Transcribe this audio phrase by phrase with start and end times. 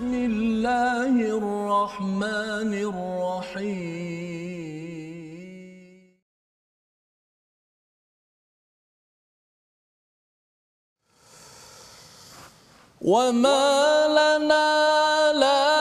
[0.00, 3.90] بسم الله الرحمن الرحيم.
[13.00, 14.68] وما لنا
[15.32, 15.79] لا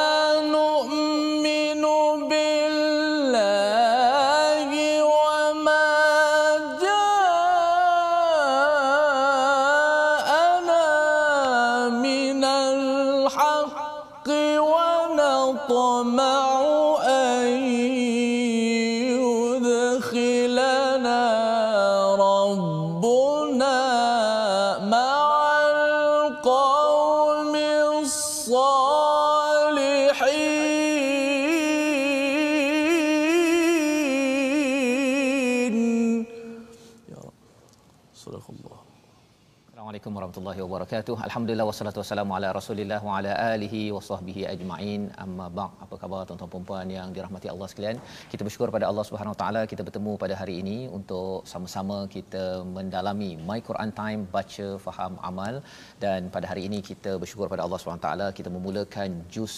[40.90, 41.26] wabarakatuh.
[41.28, 45.02] Alhamdulillah wassalatu wassalamu ala Rasulillah wa ala alihi wa sahbihi ajma'in.
[45.24, 45.72] Amma ba'd.
[45.86, 47.98] Apa khabar tuan-tuan dan puan yang dirahmati Allah sekalian?
[48.32, 52.46] Kita bersyukur pada Allah Subhanahu Wa Taala kita bertemu pada hari ini untuk sama-sama kita
[52.78, 55.62] mendalami My Quran Time baca faham amal
[56.06, 59.56] dan pada hari ini kita bersyukur pada Allah Subhanahu Wa Taala kita memulakan juz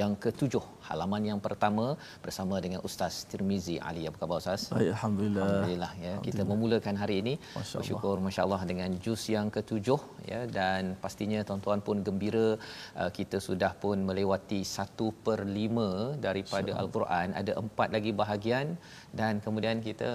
[0.00, 1.86] yang ketujuh halaman yang pertama
[2.24, 4.04] bersama dengan Ustaz Tirmizi Ali.
[4.10, 4.62] Apa khabar Ustaz?
[4.74, 5.44] Baik, Alhamdulillah.
[5.48, 6.14] Alhamdulillah ya.
[6.26, 10.00] Kita memulakan hari ini Masya bersyukur masya-Allah dengan juz yang ketujuh
[10.32, 10.73] ya dan
[11.04, 12.48] pastinya tuan-tuan pun gembira
[13.00, 15.88] uh, kita sudah pun melewati satu per lima
[16.26, 17.28] daripada al-Quran.
[17.40, 18.66] Ada empat lagi bahagian
[19.20, 20.10] dan kemudian kita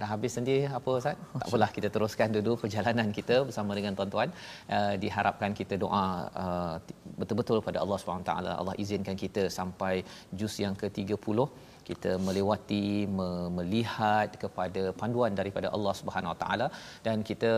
[0.00, 1.16] dah habis sendiri apa Ustaz?
[1.40, 4.28] Tak apalah kita teruskan dulu perjalanan kita bersama dengan tuan-tuan.
[4.76, 6.04] Uh, diharapkan kita doa
[6.44, 6.74] uh,
[7.20, 8.52] betul-betul pada Allah taala.
[8.60, 9.94] Allah izinkan kita sampai
[10.40, 11.38] juz yang ke-30
[11.92, 12.84] kita melewati
[13.16, 16.66] me- melihat kepada panduan daripada Allah Subhanahu Wa Taala.
[17.06, 17.52] Dan kita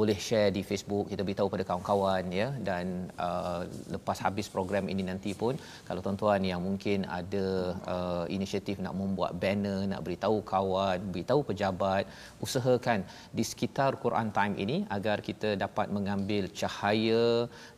[0.00, 2.48] boleh share di Facebook kita beritahu pada kawan-kawan ya.
[2.68, 2.86] Dan
[3.26, 3.62] uh,
[3.94, 5.54] lepas habis program ini nanti pun
[5.88, 7.46] kalau tuan-tuan yang mungkin ada
[7.94, 12.04] uh, inisiatif nak membuat banner nak beritahu kawan beritahu pejabat
[12.46, 13.00] usahakan
[13.38, 17.24] di sekitar Quran Time ini agar kita dapat mengambil cahaya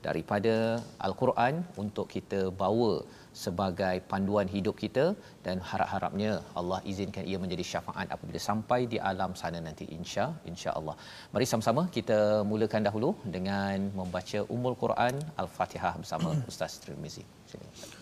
[0.06, 0.55] daripada
[1.06, 2.93] al-Quran untuk kita bawa
[3.44, 5.06] sebagai panduan hidup kita
[5.46, 10.96] dan harap-harapnya Allah izinkan ia menjadi syafaat apabila sampai di alam sana nanti insya insya-Allah.
[11.34, 12.19] Mari sama-sama kita
[12.52, 17.25] mulakan dahulu dengan membaca Ummul Quran Al-Fatihah bersama Ustaz Tirmizi.
[17.52, 18.02] Silakan.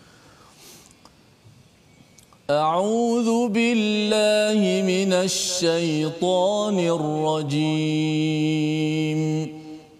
[2.50, 4.60] أعوذ بالله
[4.92, 9.20] من الشيطان الرجيم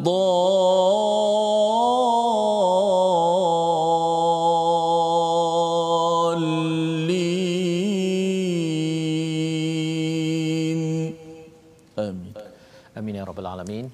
[0.00, 0.99] الضال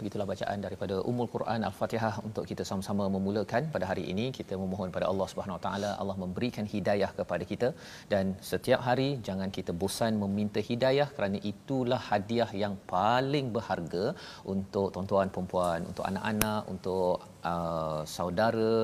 [0.07, 4.27] Begitulah bacaan daripada Ummul Quran Al-Fatihah untuk kita sama-sama memulakan pada hari ini.
[4.37, 7.69] Kita memohon pada Allah Subhanahu Wa Taala Allah memberikan hidayah kepada kita
[8.13, 14.05] dan setiap hari jangan kita bosan meminta hidayah kerana itulah hadiah yang paling berharga
[14.55, 18.75] untuk tuan-tuan perempuan, untuk anak-anak, untuk uh, saudara,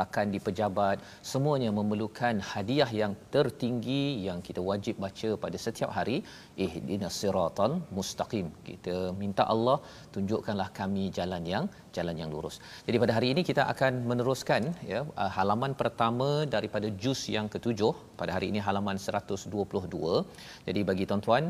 [0.00, 0.96] rakan di pejabat,
[1.32, 6.16] semuanya memerlukan hadiah yang tertinggi yang kita wajib baca pada setiap hari.
[6.66, 8.48] Ihdinas siratal mustaqim.
[8.68, 9.78] Kita minta Allah
[10.14, 12.56] tunjukkanlah kami jalan yang jalan yang lurus.
[12.86, 14.62] Jadi pada hari ini kita akan meneruskan
[14.92, 19.52] ya uh, halaman pertama daripada juz yang ketujuh pada hari ini halaman 122.
[20.68, 21.44] Jadi bagi tuan-tuan,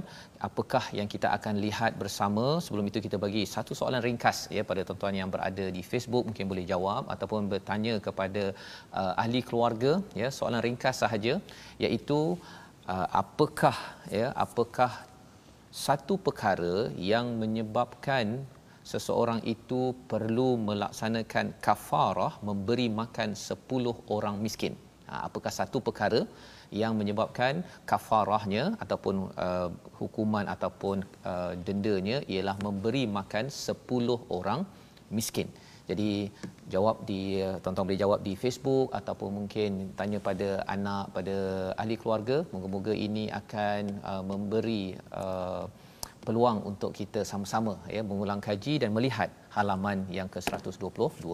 [0.49, 2.47] apakah yang kita akan lihat bersama?
[2.65, 6.47] Sebelum itu kita bagi satu soalan ringkas ya pada tuan-tuan yang berada di Facebook mungkin
[6.53, 8.45] boleh jawab ataupun bertanya kepada
[9.01, 9.93] uh, ahli keluarga
[10.23, 11.35] ya soalan ringkas sahaja
[11.85, 12.21] iaitu
[12.95, 13.77] uh, apakah
[14.21, 14.91] ya apakah
[15.87, 16.77] satu perkara
[17.13, 18.27] yang menyebabkan
[18.93, 19.81] seseorang itu
[20.11, 24.75] perlu melaksanakan kafarah memberi makan 10 orang miskin.
[25.09, 26.21] Ha, apakah satu perkara
[26.83, 29.15] yang menyebabkan kafarahnya ataupun
[29.47, 29.69] uh,
[30.01, 30.97] hukuman ataupun
[31.31, 34.63] uh, dendanya ialah memberi makan 10 orang
[35.19, 35.49] miskin.
[35.89, 36.29] Jadi
[36.73, 37.21] jawab di
[37.65, 41.37] tuan-tuan boleh jawab di Facebook ataupun mungkin tanya pada anak pada
[41.81, 42.45] ahli keluarga.
[42.53, 43.81] Moga-moga ini akan
[44.11, 44.83] uh, memberi
[45.17, 45.65] uh,
[46.29, 51.25] peluang untuk kita sama-sama ya mengulang kaji dan melihat halaman yang ke-122.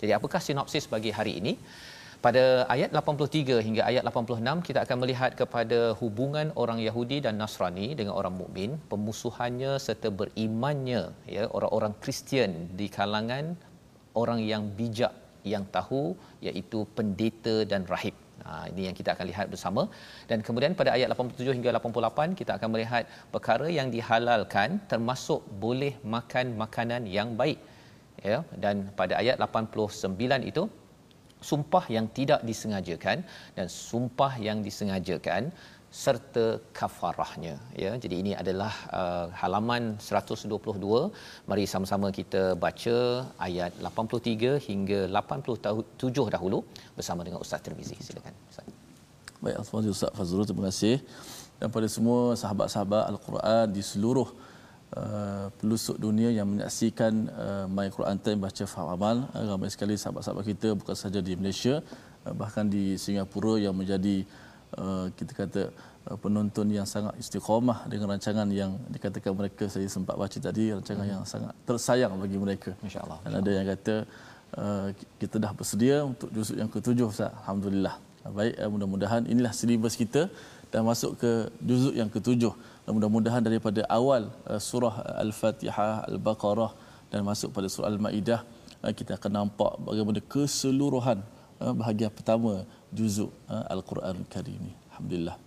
[0.00, 1.54] Jadi apakah sinopsis bagi hari ini?
[2.24, 7.88] Pada ayat 83 hingga ayat 86 kita akan melihat kepada hubungan orang Yahudi dan Nasrani
[7.98, 11.02] dengan orang mukmin, pemusuhannya serta berimannya
[11.34, 13.52] ya orang-orang Kristian di kalangan
[14.22, 15.12] orang yang bijak
[15.52, 16.16] yang tahu
[16.46, 18.16] iaitu pendeta dan rahib.
[18.46, 19.82] Ha, ini yang kita akan lihat bersama.
[20.30, 23.04] Dan kemudian pada ayat 87 hingga 88 kita akan melihat
[23.34, 27.60] perkara yang dihalalkan termasuk boleh makan makanan yang baik.
[28.28, 30.64] Ya dan pada ayat 89 itu
[31.50, 33.18] sumpah yang tidak disengajakan
[33.56, 35.52] dan sumpah yang disengajakan
[36.02, 36.44] serta
[36.78, 37.90] kafarahnya ya.
[38.02, 40.50] Jadi ini adalah uh, halaman 122
[41.50, 42.96] mari sama-sama kita baca
[43.46, 46.58] ayat 83 hingga 87 dahulu
[46.98, 47.96] bersama dengan Ustaz Tirmizi.
[48.06, 48.66] Silakan Ustaz.
[49.44, 50.96] Baik Alhamdulillah Ustaz Fazrul terima kasih.
[51.60, 54.28] Dan pada semua sahabat-sahabat Al-Quran di seluruh
[54.98, 59.94] uh, pelosok dunia yang menyaksikan uh, My Quran Time baca faham amal uh, ramai sekali
[59.94, 61.74] sahabat-sahabat kita bukan sahaja di Malaysia
[62.26, 64.26] uh, bahkan di Singapura yang menjadi
[65.18, 65.62] kita kata
[66.08, 71.06] uh, penonton yang sangat istiqamah dengan rancangan yang dikatakan mereka saya sempat baca tadi rancangan
[71.06, 71.14] hmm.
[71.14, 72.70] yang sangat tersayang bagi mereka.
[72.86, 73.94] Insyaallah dan ada yang kata
[74.62, 74.88] uh,
[75.20, 77.32] kita dah bersedia untuk juzuk yang ketujuh Ustaz.
[77.42, 77.94] Alhamdulillah.
[78.38, 80.22] Baik uh, mudah-mudahan inilah silibus kita
[80.72, 81.32] dan masuk ke
[81.68, 82.52] juzuk yang ketujuh.
[82.84, 84.94] Dan mudah-mudahan daripada awal uh, surah
[85.24, 86.72] al-fatihah al-baqarah
[87.12, 88.40] dan masuk pada surah al-maidah
[88.84, 91.18] uh, kita akan nampak bagaimana keseluruhan
[91.62, 92.52] uh, bahagian pertama
[92.93, 95.37] juzuk uh, al-Quran Karim ini alhamdulillah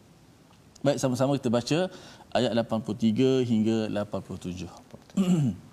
[0.83, 1.79] baik sama-sama kita baca
[2.35, 4.67] ayat 83 hingga 87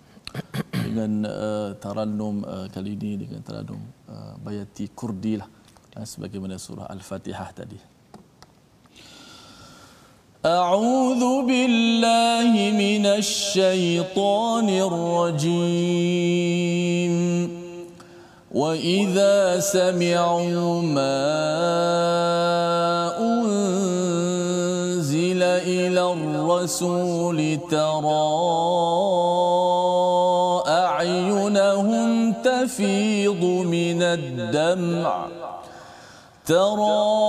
[0.86, 5.50] dengan uh, tarannum uh, kali ini dengan tarannum uh, bayati kurdi lah
[5.98, 7.80] uh, sebagaimana surah al-fatihah tadi
[10.40, 17.14] أعوذ بالله من الشيطان الرجيم
[18.55, 21.19] وإذا سمعوا ما
[23.19, 24.55] أنزل
[25.43, 28.31] إلى الرسول ترى
[30.69, 35.27] أعينهم تفيض من الدمع
[36.47, 37.25] ترى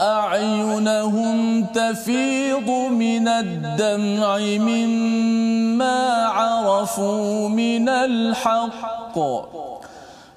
[0.00, 9.18] أعينهم تفيض من الدمع مما عرفوا من الحق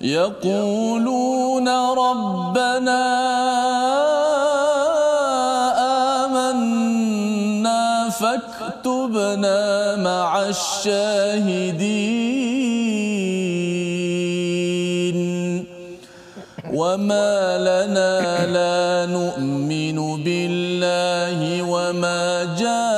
[0.03, 1.67] يقولون
[1.97, 3.03] ربنا
[6.25, 12.03] آمنا فاكتبنا مع الشاهدين
[16.73, 22.92] وما لنا لا نؤمن بالله وما جاءنا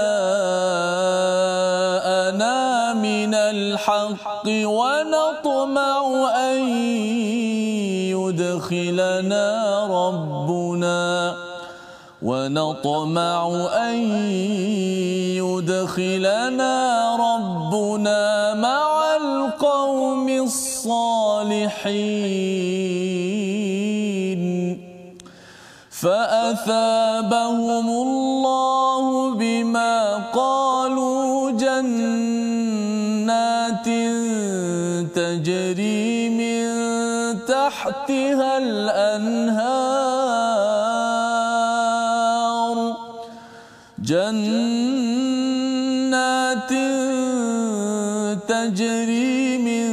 [12.66, 13.96] ونطمع أن
[15.38, 16.76] يدخلنا
[17.16, 21.36] ربنا مع القوم الصالحين.
[25.90, 32.26] فأثابهم الله بما قالوا جنات
[35.16, 36.66] تجري من
[37.46, 40.15] تحتها الأنهار.
[44.06, 44.34] جنات
[48.48, 49.90] تجري من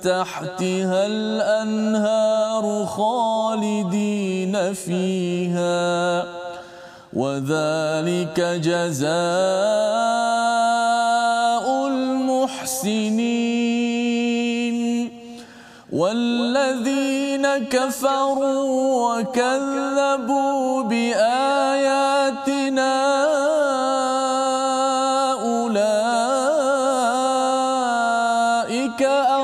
[0.00, 6.24] تحتها الأنهار خالدين فيها
[7.12, 9.08] وذلك جزاء
[11.86, 13.38] المحسنين.
[15.92, 22.27] والذين كفروا وكذبوا بآياتنا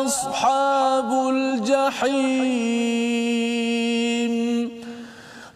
[0.07, 2.25] أصحاب الجحيم.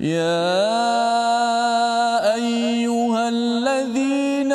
[0.01, 0.55] يا
[2.35, 4.53] أيها الذين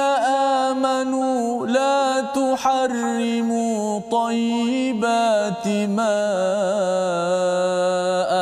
[0.68, 6.22] آمنوا لا تحرموا طيبات ما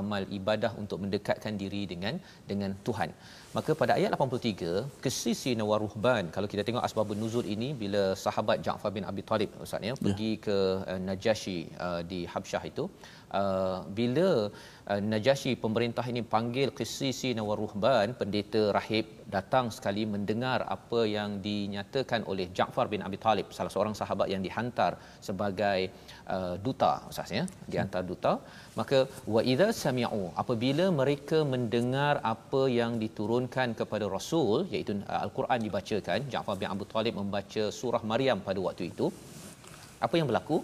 [0.00, 2.14] amal ibadah untuk mendekatkan diri dengan
[2.50, 3.10] dengan Tuhan.
[3.56, 8.62] Maka pada ayat 83 qissisi wa ruhban kalau kita tengok asbabun nuzul ini bila sahabat
[8.66, 9.94] Ja'far bin Abi Talib ustaz ya, ya.
[10.04, 10.56] pergi ke
[10.92, 12.86] uh, Najasyi uh, di Habsyah itu
[13.40, 14.28] uh, bila
[14.90, 19.06] uh, Najasyi pemerintah ini panggil Qissisi Nawaruhban pendeta rahib
[19.36, 24.42] datang sekali mendengar apa yang dinyatakan oleh Ja'far bin Abi Talib salah seorang sahabat yang
[24.46, 24.92] dihantar
[25.28, 25.80] sebagai
[26.34, 28.32] uh, duta usahanya dihantar duta.
[28.80, 28.98] Maka
[29.34, 36.20] wa idza sami'u apabila mereka mendengar apa yang diturunkan kepada rasul iaitu uh, al-Quran dibacakan
[36.34, 39.08] Ja'far bin Abi Talib membaca surah Maryam pada waktu itu
[40.06, 40.58] apa yang berlaku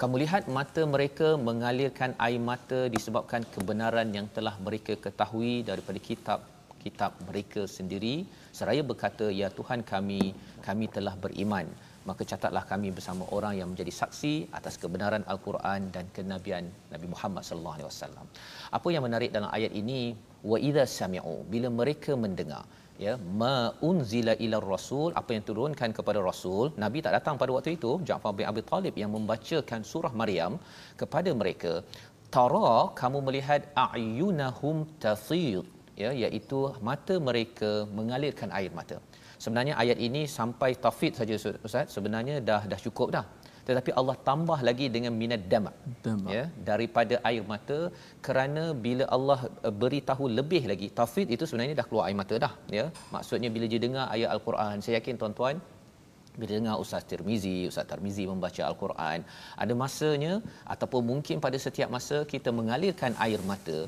[0.00, 6.40] kamu lihat mata mereka mengalirkan air mata disebabkan kebenaran yang telah mereka ketahui daripada kitab
[6.84, 8.14] kitab mereka sendiri.
[8.58, 10.22] Seraya berkata ya Tuhan kami
[10.66, 11.66] kami telah beriman.
[12.08, 17.42] Maka catatlah kami bersama orang yang menjadi saksi atas kebenaran al-Quran dan kenabian Nabi Muhammad
[17.48, 18.26] sallallahu alaihi wasallam.
[18.78, 20.00] Apa yang menarik dalam ayat ini?
[20.50, 22.62] Wa idza sami'u bila mereka mendengar
[23.04, 23.54] ya ma
[23.88, 27.92] unzila ila rasul apa yang turunkan kepada rasul nabi tak datang pada waktu itu.
[28.08, 30.54] Ja'far bin Abi Talib yang membacakan surah Maryam
[31.02, 31.72] kepada mereka
[32.36, 35.64] tara kamu melihat ayunahum tafid
[36.02, 38.98] ya iaitu mata mereka mengalirkan air mata.
[39.44, 41.34] Sebenarnya ayat ini sampai tafid saja
[41.66, 41.86] ustaz.
[41.96, 43.24] Sebenarnya dah dah cukup dah
[43.68, 45.72] tetapi Allah tambah lagi dengan minad dama
[46.36, 47.78] ya daripada air mata
[48.26, 52.52] kerana bila Allah uh, beritahu lebih lagi tafid itu sebenarnya dah keluar air mata dah
[52.78, 52.86] ya.
[53.16, 55.56] Maksudnya bila dia dengar ayat al-Quran saya yakin tuan-tuan
[56.40, 59.18] bila dengar Ustaz Tirmizi, Ustaz Tarmizi membaca Al-Quran,
[59.62, 60.32] ada masanya
[60.74, 63.78] ataupun mungkin pada setiap masa kita mengalirkan air mata.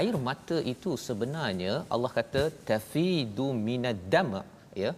[0.00, 4.30] Air mata itu sebenarnya Allah kata tafidu minad dam
[4.82, 4.92] ya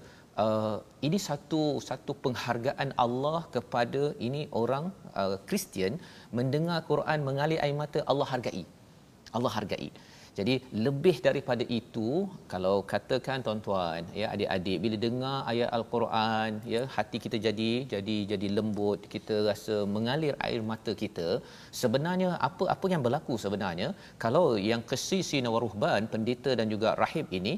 [0.44, 0.76] uh,
[1.06, 4.84] ini satu satu penghargaan Allah kepada ini orang
[5.22, 6.00] uh, Kristian uh,
[6.38, 8.64] mendengar Quran mengalir air mata Allah hargai.
[9.36, 9.88] Allah hargai.
[10.38, 10.54] Jadi
[10.86, 12.08] lebih daripada itu
[12.52, 18.48] kalau katakan tuan-tuan ya adik-adik bila dengar ayat al-Quran ya hati kita jadi jadi jadi
[18.58, 21.28] lembut kita rasa mengalir air mata kita
[21.80, 23.88] sebenarnya apa apa yang berlaku sebenarnya
[24.24, 27.56] kalau yang kesisi nawaruhban pendeta dan juga rahib ini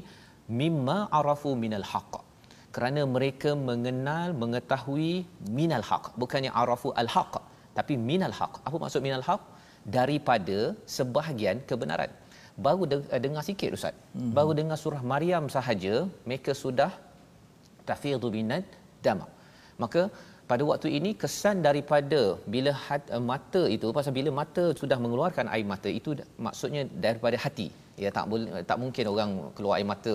[0.61, 2.28] mimma arafu minal haqq
[2.75, 5.13] kerana mereka mengenal mengetahui
[5.59, 6.03] minal haq.
[6.21, 7.33] Bukannya arafu al haq
[7.77, 8.53] tapi minal haq.
[8.67, 9.41] Apa maksud minal haq?
[9.97, 10.59] Daripada
[10.97, 12.11] sebahagian kebenaran.
[12.65, 13.95] Baru eh, dengar sikit ustaz.
[14.15, 14.31] Hmm.
[14.37, 15.93] baru dengar surah maryam sahaja
[16.27, 16.91] mereka sudah
[17.89, 18.65] tafidhu minad
[19.05, 19.19] dam
[19.83, 20.01] maka
[20.51, 22.21] pada waktu ini kesan daripada
[22.53, 26.11] bila hat, uh, mata itu pasal bila mata sudah mengeluarkan air mata itu
[26.47, 27.69] maksudnya daripada hati.
[28.03, 30.13] Ya tak boleh tak mungkin orang keluar air mata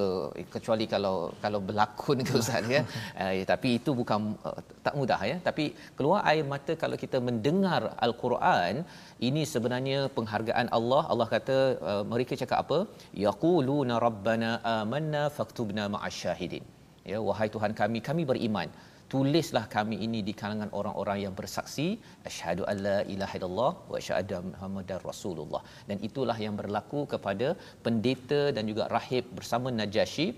[0.55, 2.83] kecuali kalau kalau berlakon ke ustaz ya.
[3.23, 5.37] Uh, tapi itu bukan uh, tak mudah ya.
[5.49, 5.65] Tapi
[5.99, 8.83] keluar air mata kalau kita mendengar al-Quran
[9.29, 11.03] ini sebenarnya penghargaan Allah.
[11.13, 11.59] Allah kata
[11.91, 12.79] uh, mereka cakap apa?
[13.27, 16.67] Yaquluna rabbana amanna faktubna ma'asyahidin.
[17.13, 18.71] Ya wahai tuhan kami kami beriman
[19.15, 21.87] tulislah kami ini di kalangan orang-orang yang bersaksi
[22.29, 25.63] asyhadu alla ilaha illallah wa asyhadu muhammadar rasulullah.
[25.89, 27.49] Dan itulah yang berlaku kepada
[27.85, 30.29] pendeta dan juga rahib bersama Najasyi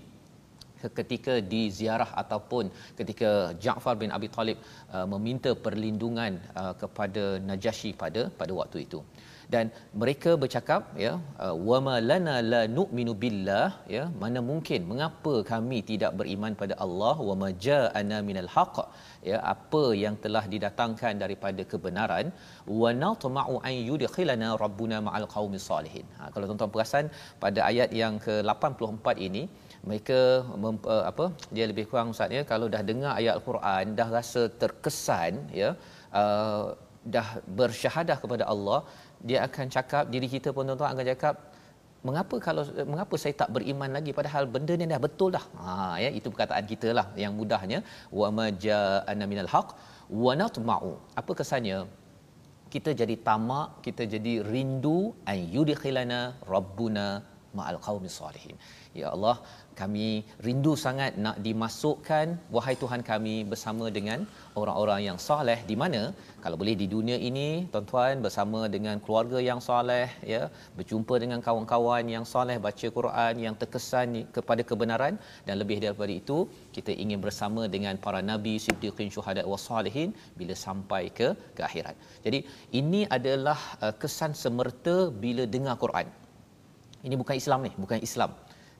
[0.99, 2.65] ketika di ziarah ataupun
[2.99, 3.29] ketika
[3.63, 4.57] Ja'far bin Abi Talib
[4.95, 9.01] uh, meminta perlindungan uh, kepada Najasyi pada pada waktu itu
[9.53, 9.65] dan
[10.01, 11.11] mereka bercakap ya
[11.43, 17.15] uh, wama lana la nu'minu billah ya mana mungkin mengapa kami tidak beriman pada Allah?
[17.29, 18.77] Wama ja'ana minal haqq
[19.29, 22.27] ya apa yang telah didatangkan daripada kebenaran?
[22.81, 26.05] Wa natma'u an yudkhilana rabbuna ma'al qaumis salihin.
[26.17, 27.05] Ha, kalau tuan-tuan perasan
[27.45, 29.43] pada ayat yang ke-84 ini
[29.89, 30.19] mereka
[30.63, 31.25] mem, uh, apa
[31.55, 35.69] dia lebih kurang ustaz ya kalau dah dengar ayat al-Quran dah rasa terkesan ya
[36.21, 36.65] uh,
[37.15, 37.27] dah
[37.59, 38.79] bersyahadah kepada Allah
[39.29, 41.35] dia akan cakap diri kita pun tuan-tuan akan cakap
[42.07, 45.45] mengapa kalau mengapa saya tak beriman lagi padahal benda ni dah betul dah?
[45.61, 47.79] Ha ya itu perkataan kita lah yang mudahnya.
[48.19, 49.69] Wa ma ja'ana minal haq
[50.23, 50.91] wa natma'u.
[51.21, 51.79] Apa kesannya?
[52.73, 54.99] Kita jadi tamak kita jadi rindu
[55.31, 56.19] an yudkhilana
[56.53, 57.07] rabbuna
[57.57, 58.57] ma'al qaumis salihin
[58.99, 59.35] ya Allah
[59.81, 60.07] kami
[60.45, 64.19] rindu sangat nak dimasukkan wahai Tuhan kami bersama dengan
[64.61, 66.01] orang-orang yang soleh di mana
[66.43, 70.41] kalau boleh di dunia ini tuan-tuan bersama dengan keluarga yang soleh ya
[70.77, 75.15] berjumpa dengan kawan-kawan yang soleh baca Quran yang terkesan kepada kebenaran
[75.47, 76.37] dan lebih daripada itu
[76.77, 81.95] kita ingin bersama dengan para nabi siddiqin syuhada wasalihin bila sampai ke ke akhirat.
[82.25, 82.39] Jadi
[82.81, 86.09] ini adalah uh, kesan semerta bila dengar Quran.
[87.05, 88.31] Ini bukan Islam ni, bukan Islam.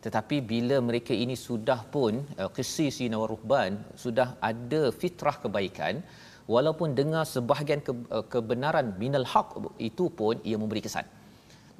[0.05, 6.05] Tetapi bila mereka ini sudah pun uh, qisisi nawaruhban sudah ada fitrah kebaikan
[6.45, 9.57] walaupun dengar sebahagian ke, uh, kebenaran minal haq
[9.89, 11.05] itu pun ia memberi kesan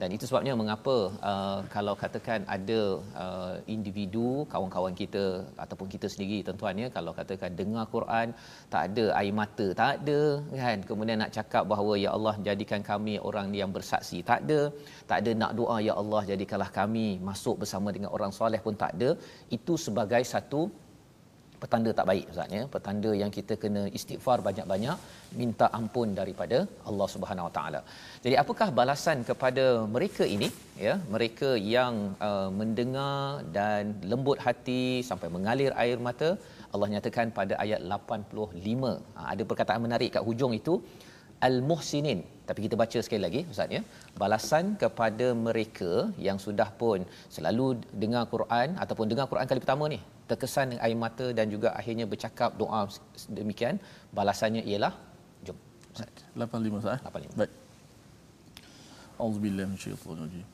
[0.02, 0.96] dan itu sebabnya mengapa
[1.32, 2.82] uh, kalau katakan ada
[3.24, 5.26] uh, individu kawan-kawan kita
[5.64, 8.28] ataupun kita sendiri tuan-tuan ya kalau katakan dengar Quran
[8.74, 10.20] tak ada air mata tak ada
[10.62, 10.78] kan?
[10.90, 14.20] Kemudian nak cakap bahawa ya Allah jadikan kami orang yang bersaksi.
[14.30, 14.60] Tak ada.
[15.10, 18.94] Tak ada nak doa ya Allah jadikanlah kami masuk bersama dengan orang soleh pun tak
[18.98, 19.10] ada.
[19.58, 20.62] Itu sebagai satu
[21.62, 22.64] petanda tak baik ustaz ya.
[22.76, 24.98] Petanda yang kita kena istighfar banyak-banyak
[25.40, 26.58] minta ampun daripada
[26.90, 27.82] Allah Subhanahu Wa Taala.
[28.26, 30.50] Jadi apakah balasan kepada mereka ini
[30.88, 31.96] ya mereka yang
[32.30, 33.18] uh, mendengar
[33.58, 36.32] dan lembut hati sampai mengalir air mata?
[36.74, 40.74] Allah nyatakan pada ayat 85 ha, ada perkataan menarik kat hujung itu
[41.48, 42.20] al-muhsinin.
[42.50, 43.82] Tapi kita baca sekali lagi ustaz ya.
[44.22, 45.92] Balasan kepada mereka
[46.28, 47.00] yang sudah pun
[47.38, 47.68] selalu
[48.04, 50.00] dengar Quran ataupun dengar Quran kali pertama ni
[50.31, 52.81] terkesan dengan air mata dan juga akhirnya bercakap doa
[53.39, 53.77] demikian
[54.17, 54.93] balasannya ialah
[55.47, 55.59] jom
[56.39, 57.01] 85 Ustaz.
[57.05, 57.41] 85.
[57.41, 57.53] Baik.
[59.21, 60.47] Auzubillahi minasyaitonir rajim.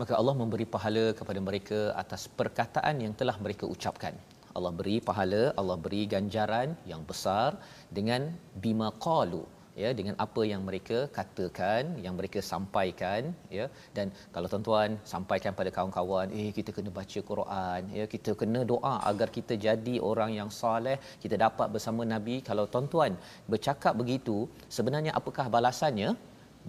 [0.07, 4.14] maka Allah memberi pahala kepada mereka atas perkataan yang telah mereka ucapkan.
[4.57, 7.49] Allah beri pahala Allah beri ganjaran yang besar
[7.97, 8.21] dengan
[8.64, 9.40] bima qalu
[9.83, 13.66] ya dengan apa yang mereka katakan yang mereka sampaikan ya.
[13.97, 18.95] Dan kalau tuan-tuan sampaikan pada kawan-kawan eh kita kena baca Quran ya kita kena doa
[19.11, 22.38] agar kita jadi orang yang soleh kita dapat bersama nabi.
[22.51, 23.19] Kalau tuan-tuan
[23.55, 24.38] bercakap begitu
[24.79, 26.11] sebenarnya apakah balasannya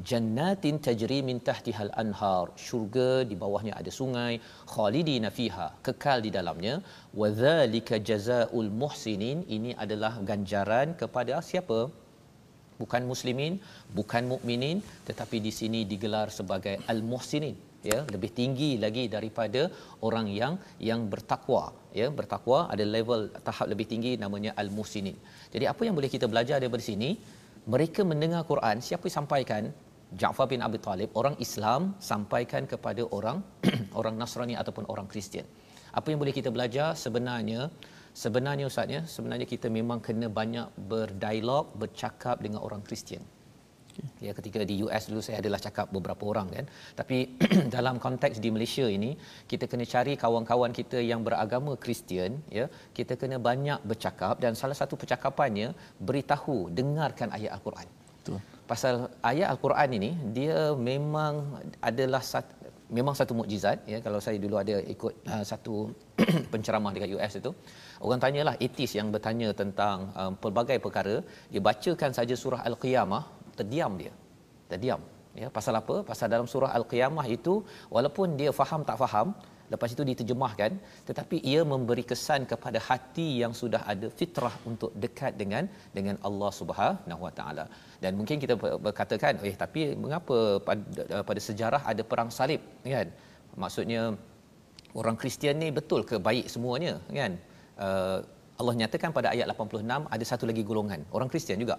[0.09, 2.45] jannatin tajri min tahtihal anhar.
[2.65, 4.33] Syurga di bawahnya ada sungai
[4.73, 6.75] khalidina fiha kekal di dalamnya.
[7.19, 9.41] Wa dzalika jazaul muhsinin.
[9.57, 11.79] Ini adalah ganjaran kepada siapa?
[12.81, 13.57] Bukan muslimin
[13.97, 18.05] bukan mukminin tetapi di sini digelar sebagai al-muhsinin ya.
[18.13, 19.61] Lebih tinggi lagi daripada
[20.07, 22.13] orang yang yang bertakwa ya.
[22.13, 25.17] Bertakwa ada level tahap lebih tinggi namanya al-muhsinin.
[25.49, 27.11] Jadi apa yang boleh kita belajar daripada sini?
[27.73, 29.73] Mereka mendengar Quran siapa sampaikan
[30.15, 33.43] Ja'far bin Abi Talib orang Islam sampaikan kepada orang
[33.99, 35.43] orang Nasrani ataupun orang Kristian.
[35.91, 36.95] Apa yang boleh kita belajar?
[36.95, 37.67] Sebenarnya
[38.15, 43.19] sebenarnya ustaz ya sebenarnya kita memang kena banyak berdialog bercakap dengan orang Kristian.
[44.21, 46.65] Ya ketika di US dulu saya adalah cakap beberapa orang kan.
[46.95, 47.35] Tapi
[47.75, 49.11] dalam konteks di Malaysia ini
[49.51, 52.71] kita kena cari kawan-kawan kita yang beragama Kristian ya.
[52.95, 57.89] Kita kena banyak bercakap dan salah satu percakapannya beritahu dengarkan ayat al-Quran.
[58.21, 58.95] Betul pasal
[59.31, 61.33] ayat al-Quran ini dia memang
[61.89, 62.53] adalah satu
[62.97, 63.97] memang satu mukjizat ya.
[64.05, 65.75] Kalau saya dulu ada ikut uh, satu
[66.51, 67.51] penceramah dekat US itu
[68.05, 71.15] orang tanyalah etis yang bertanya tentang um, pelbagai perkara
[71.51, 73.23] dia bacakan saja surah al-qiyamah
[73.59, 74.13] terdiam dia.
[74.71, 75.01] Terdiam
[75.41, 75.47] ya.
[75.57, 75.95] Pasal apa?
[76.11, 77.53] Pasal dalam surah al-qiyamah itu
[77.95, 79.29] walaupun dia faham tak faham
[79.73, 80.71] lepas itu diterjemahkan
[81.07, 85.63] tetapi ia memberi kesan kepada hati yang sudah ada fitrah untuk dekat dengan
[85.97, 87.65] dengan Allah Subhanahu Wa Taala.
[88.03, 88.55] Dan mungkin kita
[88.87, 90.37] berkatakan eh tapi mengapa
[90.69, 92.61] pada, pada sejarah ada perang salib?
[92.95, 93.09] Kan?
[93.63, 94.01] Maksudnya
[95.01, 96.93] orang Kristian ni betul ke baik semuanya?
[97.19, 97.33] Kan?
[97.85, 98.19] Uh,
[98.59, 101.01] Allah nyatakan pada ayat 86 ada satu lagi golongan.
[101.17, 101.77] Orang Kristian juga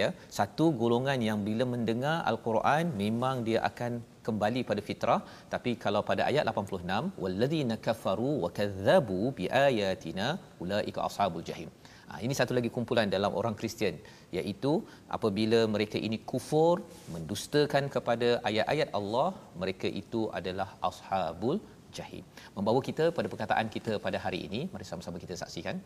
[0.00, 0.08] ya.
[0.38, 3.92] Satu golongan yang bila mendengar al-Quran memang dia akan
[4.28, 5.20] kembali pada fitrah
[5.54, 10.26] tapi kalau pada ayat 86 walladzina kafaru wa kadzabu biayatina
[10.64, 11.70] ulaika ashabul jahim.
[12.08, 13.96] Ha, ini satu lagi kumpulan dalam orang Kristian
[14.38, 14.72] iaitu
[15.16, 16.76] apabila mereka ini kufur
[17.14, 19.28] mendustakan kepada ayat-ayat Allah
[19.62, 21.58] mereka itu adalah ashabul
[21.98, 22.24] jahim.
[22.56, 25.76] Membawa kita pada perkataan kita pada hari ini mari sama-sama kita saksikan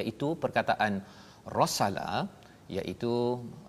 [0.00, 0.94] iaitu perkataan
[1.58, 2.08] rasala
[2.76, 3.12] iaitu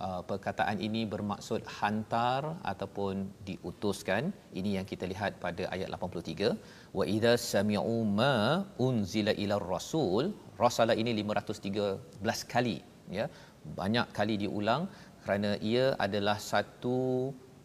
[0.06, 4.32] uh, perkataan ini bermaksud hantar ataupun diutuskan.
[4.60, 6.54] Ini yang kita lihat pada ayat 83
[6.98, 8.36] wa idza sami'u ma
[8.88, 12.78] unzila ila rasul rasala ini 513 kali
[13.20, 13.28] ya.
[13.80, 14.86] Banyak kali diulang
[15.24, 17.00] kerana ia adalah satu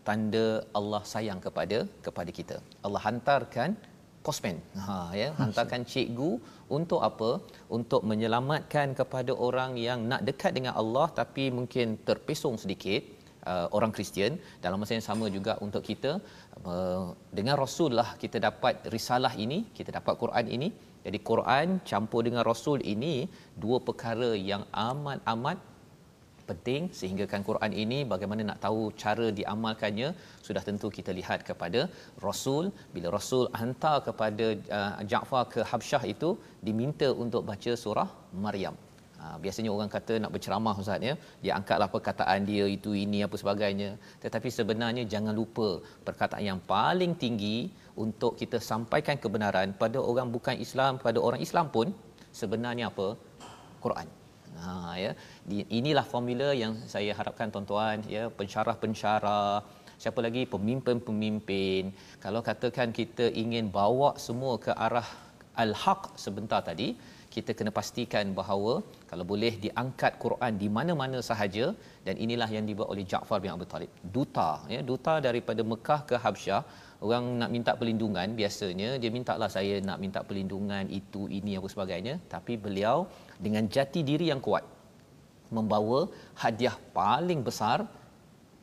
[0.09, 2.57] tanda Allah sayang kepada kepada kita.
[2.87, 3.71] Allah hantarkan
[4.29, 5.29] postman ha ya.
[5.41, 6.31] Hantarkan cikgu
[6.79, 7.31] untuk apa?
[7.77, 13.03] Untuk menyelamatkan kepada orang yang nak dekat dengan Allah tapi mungkin terpesong sedikit
[13.51, 14.35] uh, orang Kristian.
[14.65, 16.13] Dalam masa yang sama juga untuk kita
[16.73, 17.05] uh,
[17.39, 20.71] dengan rasul lah kita dapat risalah ini kita dapat Quran ini.
[21.07, 23.15] Jadi Quran campur dengan rasul ini
[23.65, 25.59] dua perkara yang amat amat
[26.51, 30.09] penting sehingga kan Quran ini bagaimana nak tahu cara diamalkannya
[30.47, 31.81] sudah tentu kita lihat kepada
[32.27, 32.65] Rasul.
[32.97, 34.47] Bila Rasul hantar kepada
[34.79, 36.31] uh, Ja'far ke Habsyah itu
[36.69, 38.09] diminta untuk baca surah
[38.47, 38.77] Maryam.
[39.21, 41.15] Ha, biasanya orang kata nak berceramah ustaz ya.
[41.45, 43.89] Dia angkatlah perkataan dia itu ini apa sebagainya.
[44.25, 45.69] Tetapi sebenarnya jangan lupa
[46.09, 47.57] perkataan yang paling tinggi
[48.05, 51.91] untuk kita sampaikan kebenaran pada orang bukan Islam pada orang Islam pun
[52.41, 53.09] sebenarnya apa?
[53.85, 54.18] Quran
[54.63, 55.13] Ha ya.
[55.79, 59.55] Inilah formula yang saya harapkan tuan-tuan ya, pensyarah-pensyarah,
[60.03, 61.93] siapa lagi pemimpin-pemimpin.
[62.25, 65.09] Kalau katakan kita ingin bawa semua ke arah
[65.63, 66.89] al-haq sebentar tadi,
[67.35, 68.73] kita kena pastikan bahawa
[69.11, 71.67] kalau boleh diangkat Quran di mana-mana sahaja
[72.07, 73.91] dan inilah yang dibuat oleh Ja'far bin Abi Talib.
[74.17, 76.63] Duta ya, duta daripada Mekah ke Habsyah
[77.07, 82.15] orang nak minta perlindungan biasanya dia mintalah saya nak minta perlindungan itu ini apa sebagainya
[82.35, 82.97] tapi beliau
[83.47, 84.65] dengan jati diri yang kuat
[85.57, 86.01] membawa
[86.43, 87.79] hadiah paling besar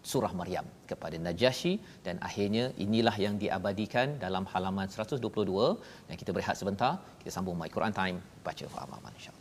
[0.06, 5.18] surah Maryam kepada Najasyi dan akhirnya inilah yang diabadikan dalam halaman 122
[6.08, 9.35] dan kita berehat sebentar kita sambung my Quran time baca faham aman insyaallah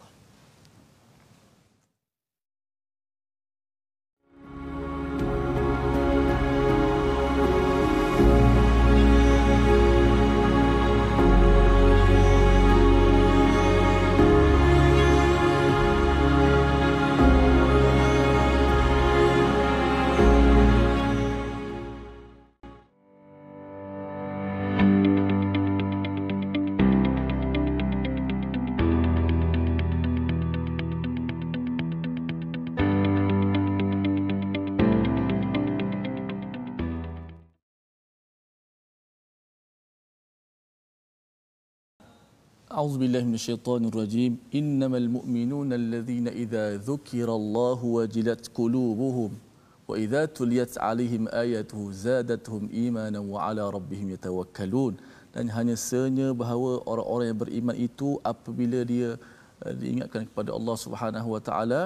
[42.73, 49.31] أعوذ بالله من الشيطان الرجيم إنما المؤمنون الذين إذا ذكر الله وجلت قلوبهم
[49.89, 54.93] وإذا تليت عليهم آياته زادتهم إيمانا وعلى ربهم يتوكلون
[55.29, 59.13] dan hanya senya bahawa orang-orang yang beriman itu apabila dia
[59.65, 61.81] eh, diingatkan kepada Allah Subhanahu wa taala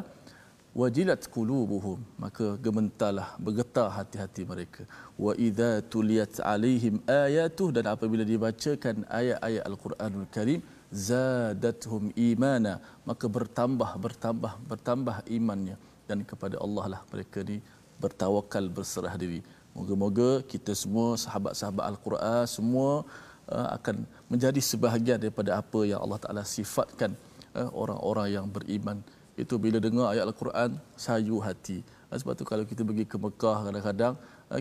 [0.82, 4.84] wajilat qulubuhum maka gementarlah bergetar hati-hati mereka
[5.20, 10.60] wa idza tuliyat alaihim ayatuh dan apabila dibacakan ayat-ayat al-Quranul Karim
[10.93, 12.81] zadatuhum imana.
[13.09, 15.77] Maka bertambah bertambah bertambah imannya.
[16.09, 17.61] Dan kepada Allah lah mereka ni
[18.01, 19.41] bertawakal berserah diri.
[19.77, 23.05] Moga-moga kita semua sahabat-sahabat al-Quran semua
[23.53, 27.13] uh, akan menjadi sebahagian daripada apa yang Allah Taala sifatkan
[27.55, 28.99] uh, orang-orang yang beriman.
[29.39, 31.85] Itu bila dengar ayat al-Quran sayu hati.
[32.09, 34.15] Sebab tu kalau kita pergi ke Mekah kadang-kadang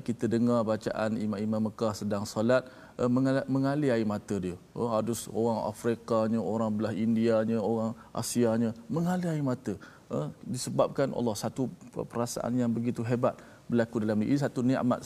[0.08, 2.67] kita dengar bacaan imam-imam Mekah sedang solat
[3.00, 3.08] uh,
[3.47, 4.60] mengalir air mata dia.
[4.76, 9.80] Oh, ada orang Afrikanya, orang belah Indianya, orang Asianya mengalir air mata.
[10.12, 11.67] Uh, disebabkan Allah satu
[12.12, 13.36] perasaan yang begitu hebat
[13.67, 15.04] berlaku dalam ini satu nikmat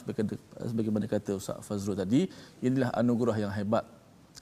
[0.69, 2.29] sebagaimana kata Ustaz Fazrul tadi
[2.61, 3.81] inilah anugerah yang hebat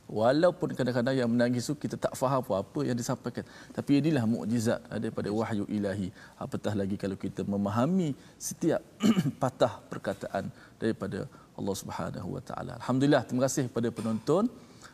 [0.09, 3.45] walaupun kadang-kadang yang menangis itu kita tak faham apa yang disampaikan.
[3.77, 6.09] Tapi inilah mukjizat daripada wahyu ilahi.
[6.45, 8.81] Apatah lagi kalau kita memahami setiap
[9.41, 10.49] patah perkataan
[10.81, 12.73] daripada Allah Subhanahu wa taala.
[12.81, 14.43] Alhamdulillah terima kasih kepada penonton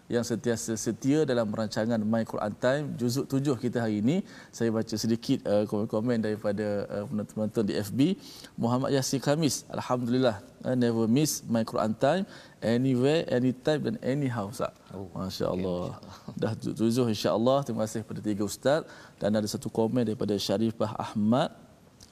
[0.06, 2.86] yang sentiasa setia dalam rancangan My Quran Time.
[3.00, 4.22] Juzuk tujuh kita hari ini
[4.54, 8.00] saya baca sedikit uh, komen-komen daripada uh, penonton-penonton di FB
[8.54, 12.24] Muhammad Yasir Khamis Alhamdulillah uh, never miss My Quran Time
[12.62, 14.74] anywhere anytime dan anyhow Ustaz.
[14.94, 15.98] Oh, Masya-Allah.
[15.98, 17.66] okay, dah tujuh insya-Allah.
[17.66, 18.86] Terima kasih kepada tiga ustaz.
[19.18, 21.50] Dan ada satu komen daripada Syarifah Ahmad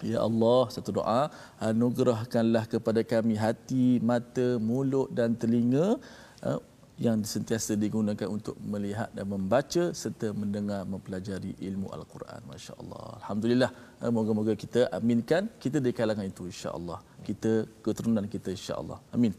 [0.04, 1.32] Ya Allah, satu doa,
[1.64, 5.96] anugerahkanlah kepada kami hati, mata, mulut dan telinga
[6.44, 6.60] uh,
[7.02, 12.42] yang sentiasa digunakan untuk melihat dan membaca serta mendengar mempelajari ilmu al-Quran.
[12.52, 13.06] Masya-Allah.
[13.22, 13.72] Alhamdulillah.
[14.04, 17.00] Eh, moga-moga kita aminkan kita di kalangan itu insya-Allah.
[17.28, 19.00] Kita keturunan kita insya-Allah.
[19.16, 19.34] Amin.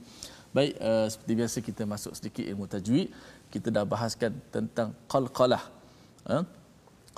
[0.54, 3.08] Baik, uh, seperti biasa kita masuk sedikit ilmu tajwid.
[3.54, 5.62] Kita dah bahaskan tentang qalqalah.
[6.26, 6.42] Uh,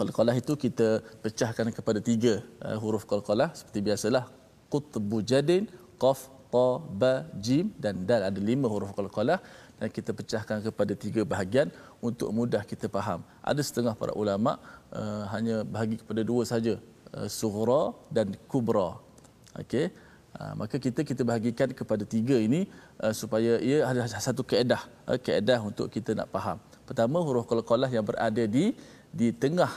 [0.01, 0.89] qalqalah itu kita
[1.25, 2.35] pecahkan kepada tiga
[2.67, 4.25] uh, huruf qalqalah seperti biasalah
[4.73, 5.65] qutbu jadin
[6.03, 6.21] qaf
[6.55, 6.67] ta
[7.01, 7.13] ba
[7.47, 9.39] jim dan dal ada lima huruf qalqalah
[9.81, 11.69] dan kita pecahkan kepada tiga bahagian
[12.09, 13.21] untuk mudah kita faham.
[13.51, 14.53] Ada setengah para ulama
[15.01, 16.75] uh, hanya bahagi kepada dua saja,
[17.17, 17.83] uh, sughra
[18.17, 18.89] dan kubra.
[19.63, 19.87] Okey.
[20.37, 22.61] Uh, maka kita kita bahagikan kepada tiga ini
[23.05, 26.59] uh, supaya ia ada satu kaedah, uh, kaedah untuk kita nak faham.
[26.89, 28.77] Pertama huruf qalqalah yang berada di
[29.21, 29.73] di tengah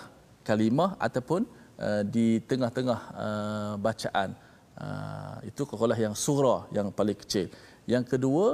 [0.47, 1.41] kalimah ataupun
[1.79, 4.31] uh, di tengah-tengah uh, bacaan.
[4.79, 7.47] Uh, itu qalqalah yang sughra yang paling kecil.
[7.93, 8.45] Yang kedua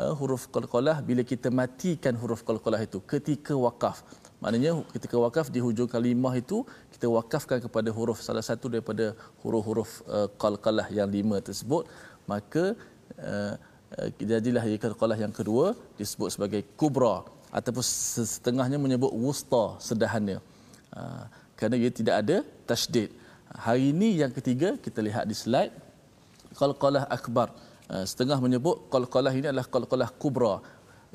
[0.00, 3.98] uh, huruf qalqalah bila kita matikan huruf qalqalah itu ketika wakaf.
[4.42, 6.58] Maknanya ketika wakaf di hujung kalimah itu
[6.94, 11.86] kita wakafkan kepada huruf salah satu daripada huruf-huruf uh, qalqalah yang lima tersebut
[12.32, 12.64] maka
[13.30, 13.54] uh,
[13.98, 15.66] uh, jadilah qalqalah yang kedua
[16.00, 17.14] disebut sebagai kubra
[17.58, 20.38] ataupun setengahnya menyebut wusta sedahannya.
[20.96, 21.24] Uh,
[21.56, 22.36] kerana ia tidak ada
[22.68, 23.08] tasydid.
[23.66, 25.74] Hari ini yang ketiga kita lihat di slide
[26.60, 27.48] qalqalah akbar.
[28.10, 30.54] Setengah menyebut qalqalah ini adalah qalqalah kubra.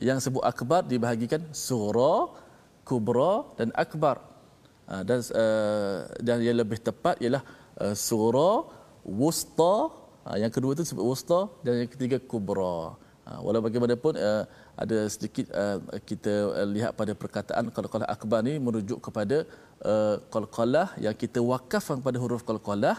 [0.08, 2.16] Yang sebut akbar dibahagikan sura
[2.90, 4.16] kubra dan akbar.
[4.94, 7.44] Eh, dan uh, dan yang lebih tepat ialah
[8.08, 8.52] sura
[9.22, 9.74] wusta.
[10.44, 12.78] Yang kedua itu sebut wusta dan yang ketiga kubra.
[13.46, 14.16] Walau bagaimanapun
[14.84, 15.48] ada sedikit
[16.10, 16.34] kita
[16.76, 19.38] lihat pada perkataan qalqalah akbar ni merujuk kepada
[20.36, 22.96] qalqalah yang kita wakafkan pada huruf qalqalah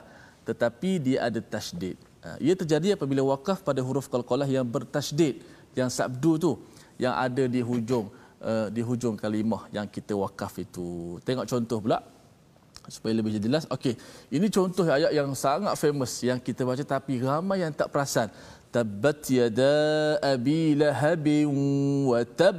[0.48, 2.07] tetapi dia ada tasydid Ha,
[2.42, 5.38] ia terjadi apabila wakaf pada huruf qalqalah yang bertasydid
[5.78, 6.52] yang sabdu tu
[6.98, 8.10] yang ada di hujung
[8.42, 11.18] uh, di hujung kalimah yang kita wakaf itu.
[11.22, 11.98] Tengok contoh pula
[12.90, 13.70] supaya lebih jelas.
[13.70, 13.94] Okey
[14.34, 18.28] ini contoh ayat yang sangat famous yang kita baca tapi ramai yang tak perasan.
[18.68, 21.24] Tabbat yada abi lahab
[22.10, 22.58] wa tab.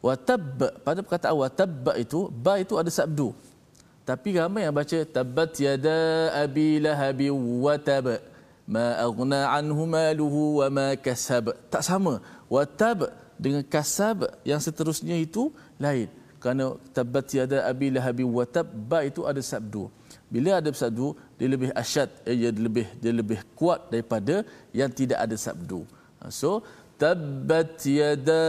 [0.00, 0.42] Wa tab.
[0.80, 3.36] Pada perkataan wa tab itu ba itu ada sabdu
[4.08, 8.06] tapi ramai yang baca tabbat yada abi lahab wa tab
[8.64, 11.52] ma aghna anhu maluhu wa ma kasab.
[11.68, 12.24] Tak sama.
[12.48, 16.08] Wa tab dengan kasab yang seterusnya itu lain.
[16.40, 19.92] Kerana tabbat yada abi lahab wa tab ba itu ada sabdu.
[20.32, 24.40] Bila ada sabdu dia lebih asyad eh, dia lebih dia lebih kuat daripada
[24.72, 25.84] yang tidak ada sabdu.
[26.32, 26.64] So
[26.96, 28.40] tabbat yada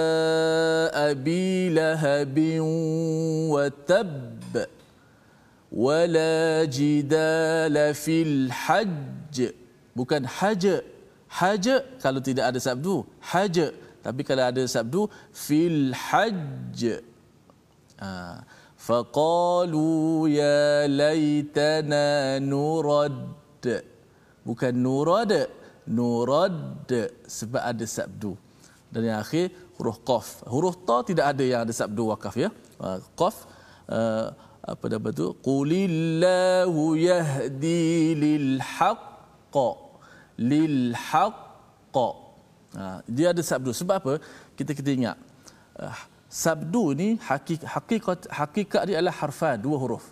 [0.95, 2.35] abi lahab
[3.51, 4.78] wa tab
[5.71, 9.53] wala jidala fil hajj.
[9.93, 10.81] Bukan haja
[11.29, 13.69] haja kalau tidak ada sabdu haja
[14.01, 15.05] tapi kalau ada sabdu
[16.07, 16.81] hajj.
[17.99, 18.41] Ha.
[18.79, 23.67] faqalu ya laitana nurad.
[24.47, 25.31] Bukan nurad
[25.85, 26.87] nurad
[27.27, 28.33] sebab ada sabdu.
[28.89, 30.27] Dan yang akhir huruf qaf.
[30.47, 32.49] Huruf ta tidak ada yang ada sabdu wakaf ya.
[32.81, 33.35] Ha, qaf
[33.91, 34.31] uh,
[34.73, 37.83] apa nama tu qulillahu yahdi
[38.23, 39.57] lil haqq
[40.51, 40.77] lil
[41.07, 41.97] haqq
[42.77, 42.83] ha,
[43.15, 43.71] dia ada sabdu.
[43.79, 44.13] Sebab apa?
[44.57, 45.17] Kita kita ingat
[45.81, 45.99] uh,
[46.43, 50.05] sabdu ni hakik, hakikat hakikat dia adalah harfan dua huruf.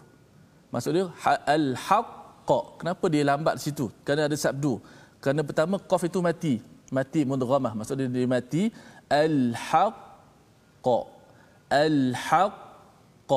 [0.73, 3.85] Maksud dia ha, al haqq kenapa dia lambat di situ?
[4.05, 4.73] Kerana ada sabdu.
[5.21, 6.55] Kerana pertama qaf itu mati.
[6.97, 7.73] Mati mudghamah.
[7.77, 8.63] Maksud dia, dia mati.
[9.11, 9.39] Al
[9.69, 10.87] haqq
[11.67, 13.31] al haqq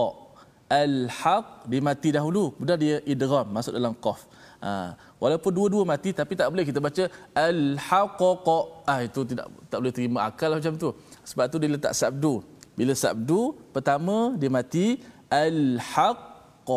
[0.70, 2.54] al-haq dia mati dahulu.
[2.54, 4.22] Kemudian dia idgham masuk dalam qaf.
[4.60, 4.92] Ha.
[5.16, 8.48] walaupun dua-dua mati tapi tak boleh kita baca al-haqq
[8.84, 10.90] ah itu tidak tak boleh terima akal macam tu.
[11.30, 12.44] Sebab tu dia letak sabdu.
[12.78, 14.86] Bila sabdu pertama dia mati
[15.32, 16.70] al-haqq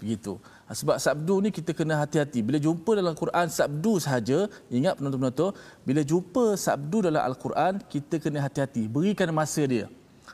[0.00, 0.40] begitu.
[0.64, 2.40] Ha, sebab sabdu ni kita kena hati-hati.
[2.40, 5.52] Bila jumpa dalam Quran sabdu sahaja ingat penonton-penonton
[5.84, 8.88] bila jumpa sabdu dalam al-Quran kita kena hati-hati.
[8.88, 9.86] Berikan masa dia.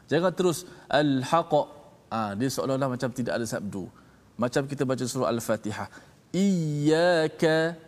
[0.06, 1.75] Jangan terus al-haqq
[2.06, 3.90] Ah, dia seolah-olah macam tidak ada sabdu.
[4.38, 5.88] Macam kita baca surah Al-Fatihah.
[6.30, 7.78] Iyyaka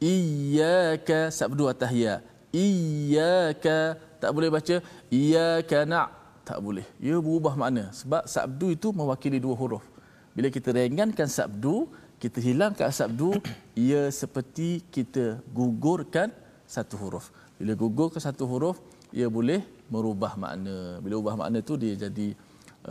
[0.00, 2.20] iyyaka sabdu atahiyya.
[2.52, 4.80] Iyyaka Tak boleh baca
[5.12, 6.08] iyyaka na'
[6.46, 6.86] tak boleh.
[7.02, 9.82] Ia berubah makna sebab sabdu itu mewakili dua huruf.
[10.30, 11.90] Bila kita ringankan sabdu,
[12.22, 13.34] kita hilangkan sabdu,
[13.74, 16.30] ia seperti kita gugurkan
[16.64, 17.34] satu huruf.
[17.58, 18.78] Bila gugurkan satu huruf,
[19.10, 19.60] ia boleh
[19.90, 21.02] merubah makna.
[21.02, 22.38] Bila ubah makna tu dia jadi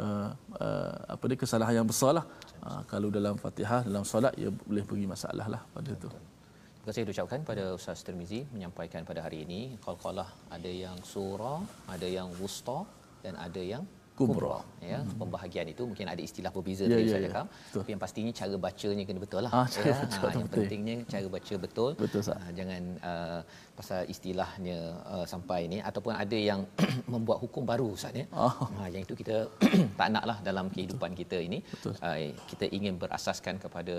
[0.03, 0.29] uh,
[0.65, 2.25] uh, apa dia kesalahan yang besar lah.
[2.65, 6.09] Uh, kalau dalam Fatihah, dalam solat ia boleh beri masalah lah pada itu.
[6.09, 12.07] Terima kasih ucapkan pada Ustaz Tirmizi menyampaikan pada hari ini qalqalah ada yang surah, ada
[12.17, 12.79] yang wusta
[13.25, 13.83] dan ada yang
[14.15, 15.19] kubra ya hmm.
[15.19, 17.27] pembahagian itu mungkin ada istilah berbeza yeah, tadi yeah, saya ya.
[17.27, 17.75] cakap yeah.
[17.75, 19.95] tapi yang pastinya cara bacanya kena betul lah ah, ya.
[20.07, 20.55] betul, ha, yang betul.
[20.63, 23.39] pentingnya cara baca betul, betul ha, jangan uh,
[23.79, 24.77] pasal istilahnya
[25.13, 26.61] uh, sampai ni ataupun ada yang
[27.13, 28.53] membuat hukum baru ustaz ya oh.
[28.77, 29.37] ha, yang itu kita
[29.99, 31.21] tak naklah dalam kehidupan betul.
[31.21, 31.59] kita ini
[32.07, 32.17] uh,
[32.51, 33.97] kita ingin berasaskan kepada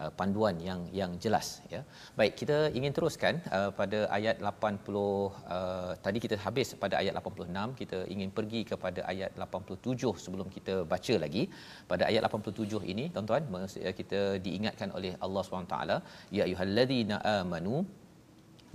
[0.00, 1.80] uh, panduan yang yang jelas ya
[2.20, 7.80] baik kita ingin teruskan uh, pada ayat 80 uh, tadi kita habis pada ayat 86
[7.80, 11.44] kita ingin pergi kepada ayat 87 sebelum kita baca lagi
[11.90, 13.44] pada ayat 87 ini tuan-tuan
[14.00, 15.76] kita diingatkan oleh Allah SWT
[16.36, 17.76] ya ayyuhallazina amanu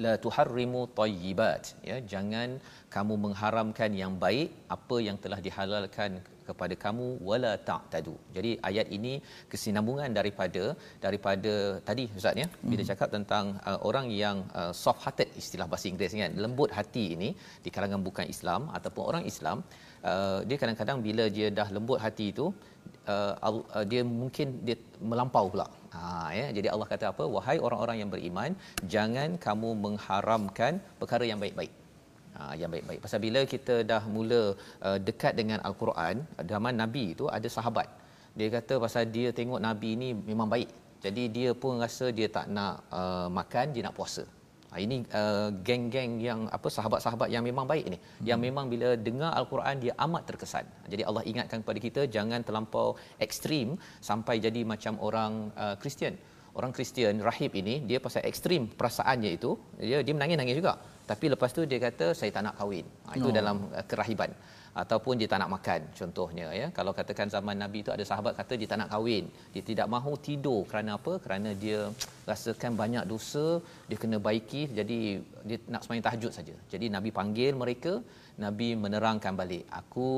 [0.03, 2.49] la tuharrimu tayyibat ya jangan
[2.95, 6.11] kamu mengharamkan yang baik apa yang telah dihalalkan
[6.49, 8.13] kepada kamu wala ta'tadu.
[8.35, 9.13] Jadi ayat ini
[9.51, 10.63] kesinambungan daripada
[11.05, 11.53] daripada
[11.89, 12.89] tadi ustaz ya bila hmm.
[12.91, 17.29] cakap tentang uh, orang yang uh, soft hearted istilah bahasa Inggeris kan lembut hati ini
[17.65, 19.57] di kalangan bukan Islam ataupun orang Islam
[20.11, 22.47] uh, dia kadang-kadang bila dia dah lembut hati itu
[23.13, 24.77] uh, uh, dia mungkin dia
[25.11, 25.67] melampau pula.
[25.93, 26.01] Ha
[26.39, 28.51] ya jadi Allah kata apa wahai orang-orang yang beriman
[28.93, 31.73] jangan kamu mengharamkan perkara yang baik-baik.
[32.37, 32.99] Ha yang baik-baik.
[33.05, 34.41] Pasal bila kita dah mula
[34.87, 37.89] uh, dekat dengan al-Quran zaman nabi itu ada sahabat.
[38.37, 40.69] Dia kata pasal dia tengok nabi ni memang baik.
[41.05, 44.23] Jadi dia pun rasa dia tak nak uh, makan, dia nak puasa.
[44.71, 47.97] Ha, ini uh, geng-geng yang apa sahabat-sahabat yang memang baik ini.
[47.97, 48.25] Hmm.
[48.29, 50.65] Yang memang bila dengar al-Quran dia amat terkesan.
[50.91, 52.87] Jadi Allah ingatkan kepada kita jangan terlampau
[53.25, 53.67] ekstrim
[54.09, 56.15] sampai jadi macam orang uh, Kristian.
[56.59, 59.51] Orang Kristian rahib ini dia pasal ekstrim perasaannya itu
[59.89, 60.73] dia dia menangis-nangis juga.
[61.11, 62.85] Tapi lepas tu dia kata saya tak nak kahwin.
[63.07, 63.35] Ha, itu oh.
[63.39, 64.33] dalam uh, kerahiban
[64.83, 66.67] ataupun dia tak nak makan contohnya ya.
[66.77, 70.13] Kalau katakan zaman nabi itu ada sahabat kata dia tak nak kahwin dia tidak mahu
[70.27, 70.61] tidur.
[70.71, 71.13] Kerana apa?
[71.23, 71.79] Kerana dia
[72.29, 73.45] rasakan banyak dosa
[73.89, 74.99] dia kena baiki jadi
[75.49, 76.55] dia nak sembahyang tahajud saja.
[76.73, 77.93] Jadi nabi panggil mereka
[78.43, 80.09] nabi menerangkan balik aku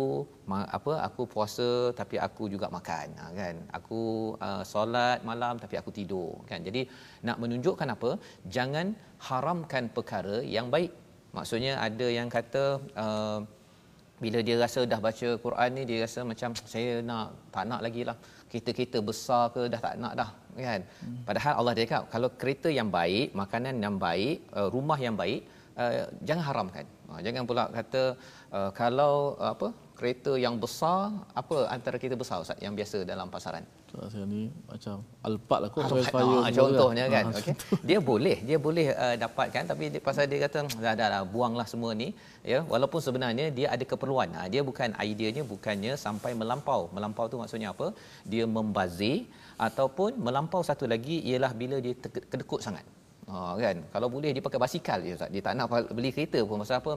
[0.77, 1.69] apa aku puasa
[1.99, 3.07] tapi aku juga makan.
[3.21, 3.55] Ha, kan?
[3.77, 4.01] Aku
[4.47, 6.31] uh, solat malam tapi aku tidur.
[6.49, 6.61] Kan?
[6.67, 6.81] Jadi
[7.27, 8.11] nak menunjukkan apa?
[8.57, 8.87] Jangan
[9.27, 10.91] haramkan perkara yang baik.
[11.37, 12.63] Maksudnya ada yang kata
[13.03, 13.39] uh,
[14.23, 18.01] bila dia rasa dah baca Quran ni dia rasa macam saya nak tak nak lagi
[18.09, 18.17] lah.
[18.49, 20.29] Kereta-kereta besar ke dah tak nak dah
[20.67, 20.81] kan?
[21.01, 21.19] Hmm.
[21.27, 25.41] padahal Allah dia cakap kalau kereta yang baik makanan yang baik uh, rumah yang baik
[25.81, 25.91] uh,
[26.27, 26.85] jangan haramkan.
[27.11, 28.03] Uh, jangan pula kata
[28.57, 29.67] uh, kalau uh, apa
[29.99, 30.99] kereta yang besar
[31.41, 34.95] apa antara kereta besar Ustaz yang biasa dalam pasaran saya ni macam
[35.27, 37.25] alpat lah kot Alphard, ah, contohnya kan?
[37.27, 37.55] ah, okay.
[37.89, 41.67] dia boleh dia boleh uh, dapatkan tapi dia, pasal dia kata dah dah, dah buanglah
[41.73, 42.07] semua ni.
[42.51, 44.29] Ya walaupun sebenarnya dia ada keperluan.
[44.37, 46.81] Ha, dia bukan ideanya bukannya sampai melampau.
[46.95, 47.89] Melampau tu maksudnya apa?
[48.31, 49.27] Dia membazir
[49.67, 51.93] ataupun melampau satu lagi ialah bila dia
[52.31, 52.85] kedekut sangat
[53.31, 53.77] Ha kan.
[53.93, 55.29] Kalau boleh dia pakai basikal je Ustaz.
[55.33, 56.93] Dia tak nak beli kereta pun pasal apa?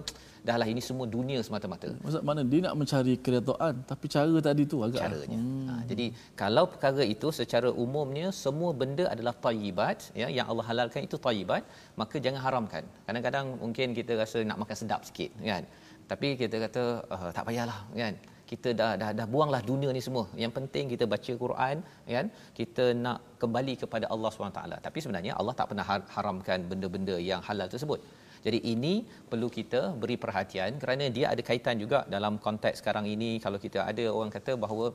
[0.48, 1.88] Dahlah ini semua dunia semata-mata.
[2.04, 5.38] Maksud mana dia nak mencari keretaan tapi cara tadi tu agak caranya.
[5.38, 5.66] Hmm.
[5.70, 6.06] Ha, jadi
[6.42, 11.62] kalau perkara itu secara umumnya semua benda adalah tayyibat ya yang Allah halalkan itu tayyibat,
[12.00, 12.84] maka jangan haramkan.
[13.06, 15.64] Kadang-kadang mungkin kita rasa nak makan sedap sikit kan.
[16.10, 16.82] Tapi kita kata
[17.14, 18.14] uh, tak payahlah kan
[18.50, 20.24] kita dah dah dah buanglah dunia ni semua.
[20.42, 21.76] Yang penting kita baca Quran
[22.16, 22.26] kan.
[22.58, 24.60] Kita nak kembali kepada Allah SWT.
[24.86, 28.00] Tapi sebenarnya Allah tak pernah haramkan benda-benda yang halal tersebut.
[28.46, 28.94] Jadi ini
[29.30, 33.78] perlu kita beri perhatian kerana dia ada kaitan juga dalam konteks sekarang ini kalau kita
[33.90, 34.86] ada orang kata bahawa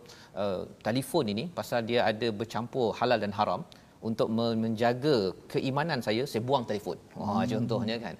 [0.44, 3.64] uh, telefon ini pasal dia ada bercampur halal dan haram
[4.02, 6.98] untuk menjaga keimanan saya saya buang telefon.
[7.20, 7.50] Wah hmm.
[7.54, 8.16] contohnya kan.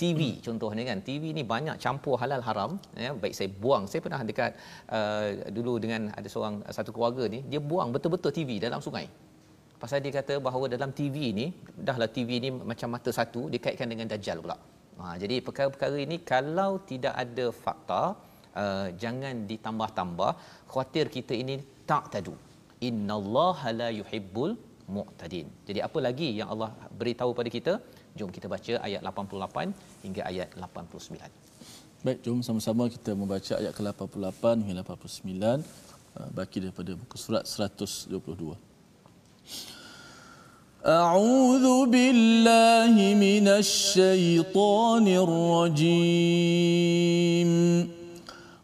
[0.00, 0.42] TV hmm.
[0.46, 2.70] contohnya kan TV ni banyak campur halal haram
[3.04, 4.52] ya baik saya buang saya pernah dekat
[4.96, 9.06] uh, dulu dengan ada seorang satu keluarga ni dia buang betul-betul TV dalam sungai
[9.82, 11.46] pasal dia kata bahawa dalam TV ni
[11.88, 14.56] dahlah TV ni macam mata satu dikaitkan dengan dajjal pula
[15.00, 18.02] ha, jadi perkara-perkara ini kalau tidak ada fakta
[18.62, 20.32] uh, jangan ditambah-tambah
[20.72, 21.56] khuatir kita ini
[21.90, 22.34] tak tadu
[22.88, 24.52] innallaha la yuhibbul
[24.96, 25.46] mu'tadin.
[25.68, 26.70] Jadi apa lagi yang Allah
[27.00, 27.72] beritahu pada kita?
[28.18, 31.20] Jom kita baca ayat 88 hingga ayat 89.
[32.06, 35.60] Baik, jom sama-sama kita membaca ayat ke-88 hingga 89
[36.16, 38.56] ah, baki daripada buku surat 122.
[40.80, 47.50] A'udzu billahi minasy syaithanir rajim.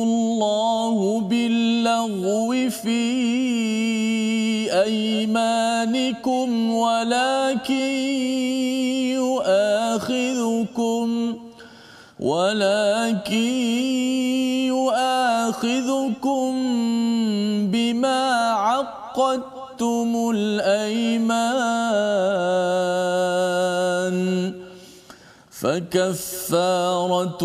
[2.71, 3.03] في
[4.83, 7.91] أيمانكم ولكن
[9.19, 11.07] يؤاخذكم
[12.19, 13.51] ولكن
[14.67, 16.51] يؤاخذكم
[17.71, 21.51] بما عقدتم الأيمان
[25.51, 27.41] فكفارته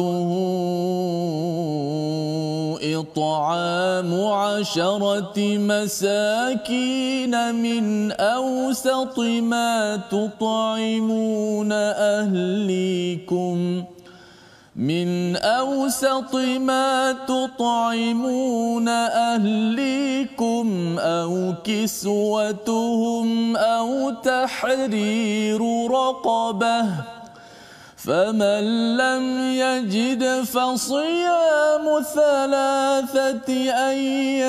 [3.17, 11.73] إطعام عشرة مساكين من أوسط ما تطعمون
[12.12, 13.85] أهليكم.
[14.77, 25.61] من أوسط ما تطعمون أهليكم أو كسوتهم أو تحرير
[25.91, 27.16] رقبة.
[28.07, 33.49] فمن لم يجد فصيام ثلاثة
[33.91, 34.47] أيام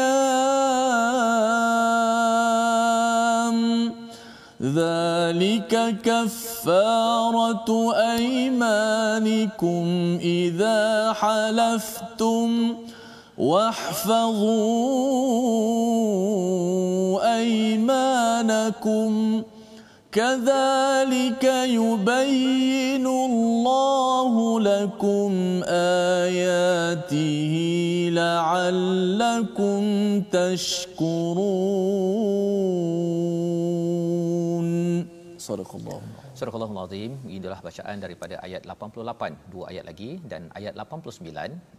[4.62, 7.70] ذلك كفارة
[8.14, 9.86] أيمانكم
[10.22, 12.76] إذا حلفتم
[13.38, 14.38] واحفظوا
[17.38, 19.12] أيمانكم.
[20.17, 21.45] كذلك
[21.79, 25.31] يبين الله لكم
[26.29, 27.55] آياته
[28.13, 29.83] لعلكم
[30.37, 31.43] تشكرون
[35.39, 36.01] صدق الله
[36.43, 41.29] Surah Al-Azim, inilah bacaan daripada ayat 88, dua ayat lagi dan ayat 89.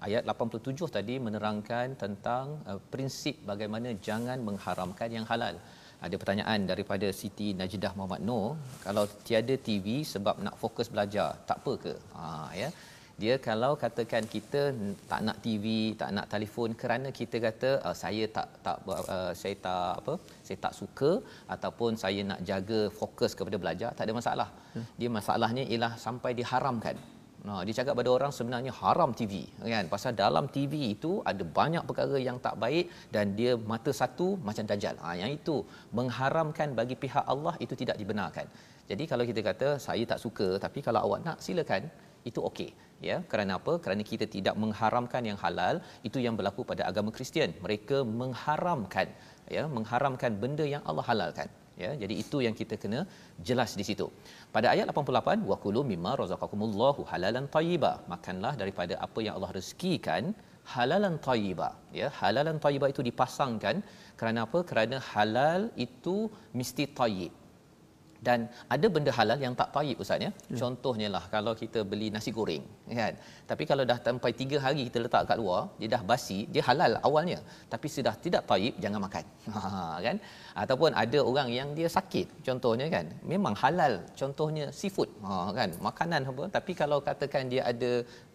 [0.08, 5.60] Ayat 87 tadi menerangkan tentang uh, prinsip bagaimana jangan mengharamkan yang halal
[6.07, 8.49] ada pertanyaan daripada Siti Najdah Muhammad Noor
[8.87, 11.95] kalau tiada TV sebab nak fokus belajar tak apa ke?
[12.19, 12.25] Ha
[12.61, 12.71] ya.
[13.23, 14.61] Dia kalau katakan kita
[15.11, 15.67] tak nak TV
[16.01, 20.15] tak nak telefon kerana kita kata uh, saya tak tak uh, saya tak apa
[20.47, 21.11] saya tak suka
[21.55, 24.51] ataupun saya nak jaga fokus kepada belajar tak ada masalah.
[24.75, 24.87] Hmm.
[25.01, 26.99] dia masalahnya ialah sampai diharamkan
[27.47, 29.35] Nah, dia cakap pada orang sebenarnya haram TV
[29.75, 29.87] kan?
[29.93, 34.67] Pasal dalam TV itu ada banyak perkara yang tak baik dan dia mata satu macam
[34.71, 34.97] dajal.
[35.05, 35.57] Ha yang itu
[35.99, 38.47] mengharamkan bagi pihak Allah itu tidak dibenarkan.
[38.91, 41.85] Jadi kalau kita kata saya tak suka tapi kalau awak nak silakan.
[42.29, 42.71] Itu okey
[43.09, 43.17] ya?
[43.31, 43.73] Kerana apa?
[43.85, 45.79] Kerana kita tidak mengharamkan yang halal
[46.09, 47.55] itu yang berlaku pada agama Kristian.
[47.65, 49.09] Mereka mengharamkan
[49.57, 49.65] ya?
[49.77, 51.49] Mengharamkan benda yang Allah halalkan
[51.83, 53.01] ya jadi itu yang kita kena
[53.49, 54.07] jelas di situ.
[54.57, 57.93] Pada ayat 88 waqulu mimma razaqakumullahu halalan tayyiba.
[58.13, 60.35] Makanlah daripada apa yang Allah rezekikan
[60.75, 61.71] halalan tayyiba.
[62.01, 63.77] Ya halalan tayyiba itu dipasangkan.
[64.21, 64.61] Kerana apa?
[64.71, 66.17] Kerana halal itu
[66.61, 67.38] mesti tayyib
[68.27, 68.39] dan
[68.75, 70.31] ada benda halal yang tak taib ustaz ya.
[70.31, 70.59] ya.
[70.63, 72.65] Contohnya lah kalau kita beli nasi goreng
[73.01, 73.15] kan.
[73.51, 76.93] Tapi kalau dah sampai 3 hari kita letak kat luar, dia dah basi, dia halal
[77.09, 77.39] awalnya.
[77.73, 79.25] Tapi sudah tidak taib jangan makan.
[79.59, 80.17] Ha kan?
[80.63, 83.07] Ataupun ada orang yang dia sakit contohnya kan.
[83.33, 85.11] Memang halal contohnya seafood.
[85.29, 85.71] Ha kan?
[85.89, 87.93] Makanan apa tapi kalau katakan dia ada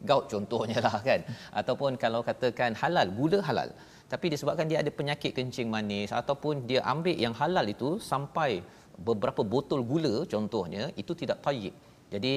[0.10, 1.20] gout contohnya lah kan.
[1.62, 3.72] Ataupun kalau katakan halal, gula halal.
[4.14, 8.62] Tapi disebabkan dia ada penyakit kencing manis ataupun dia ambil yang halal itu sampai
[9.10, 11.74] beberapa botol gula contohnya itu tidak tayyib.
[12.14, 12.34] Jadi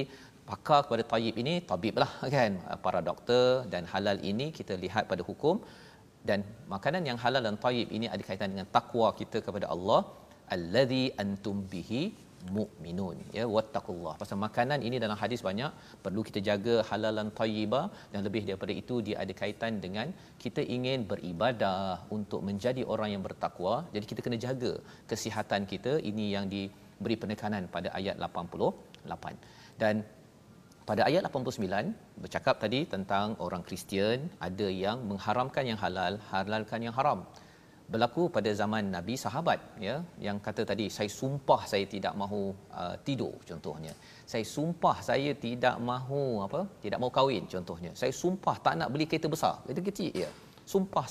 [0.49, 2.51] pakar kepada tayyib ini tabiblah kan?
[2.85, 5.57] Para doktor dan halal ini kita lihat pada hukum.
[6.27, 6.39] Dan
[6.73, 10.01] makanan yang halal dan tayyib ini ada kaitan dengan takwa kita kepada Allah.
[10.55, 12.01] Allazi antum bihi
[12.57, 14.13] mukminun ya wattaqullah.
[14.21, 15.71] Pasal makanan ini dalam hadis banyak
[16.05, 20.09] perlu kita jaga halalan thayyibah dan lebih daripada itu dia ada kaitan dengan
[20.43, 23.75] kita ingin beribadah untuk menjadi orang yang bertakwa.
[23.95, 24.73] Jadi kita kena jaga
[25.11, 25.95] kesihatan kita.
[26.11, 29.95] Ini yang diberi penekanan pada ayat 88 dan
[30.89, 36.95] pada ayat 89 bercakap tadi tentang orang Kristian ada yang mengharamkan yang halal halalkan yang
[36.99, 37.19] haram
[37.91, 42.41] berlaku pada zaman Nabi sahabat ya yang kata tadi saya sumpah saya tidak mahu
[42.81, 43.93] uh, tidur contohnya.
[44.31, 47.91] Saya sumpah saya tidak mahu apa tidak mahu kahwin contohnya.
[48.01, 49.55] Saya sumpah tak nak beli kereta besar.
[49.65, 50.29] Kereta kecil ya.
[50.73, 51.05] Sumpah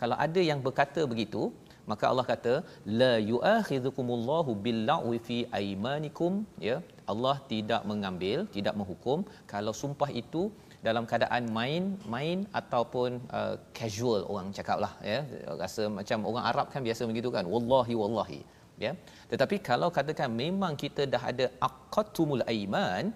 [0.00, 1.42] kalau ada yang berkata begitu
[1.90, 2.52] maka Allah kata
[3.00, 6.32] la yu'akhidhukumullahu bil-la'wi fi aymanikum
[6.68, 6.76] ya.
[7.12, 9.18] Allah tidak mengambil tidak menghukum.
[9.52, 10.42] Kalau sumpah itu
[10.86, 11.82] dalam keadaan main
[12.14, 15.20] main ataupun uh, casual orang cakap lah ya.
[15.62, 17.46] Rasa macam orang Arab kan biasa begitu kan.
[17.54, 18.40] Wallahi wallahi
[18.84, 18.92] ya.
[19.32, 23.14] Tetapi kalau katakan memang kita dah ada aqatumul aiman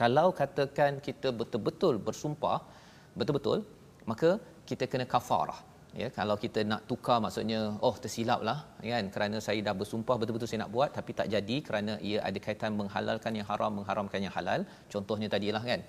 [0.00, 2.58] kalau katakan kita betul-betul bersumpah
[3.18, 3.58] betul-betul
[4.10, 4.30] maka
[4.68, 5.60] kita kena kafarah
[6.00, 6.08] ya.
[6.18, 8.58] Kalau kita nak tukar maksudnya oh tersilap lah
[8.92, 9.04] kan.
[9.14, 12.72] Kerana saya dah bersumpah betul-betul saya nak buat tapi tak jadi kerana ia ada kaitan
[12.80, 14.62] menghalalkan yang haram mengharamkan yang halal.
[14.94, 15.82] Contohnya tadilah kan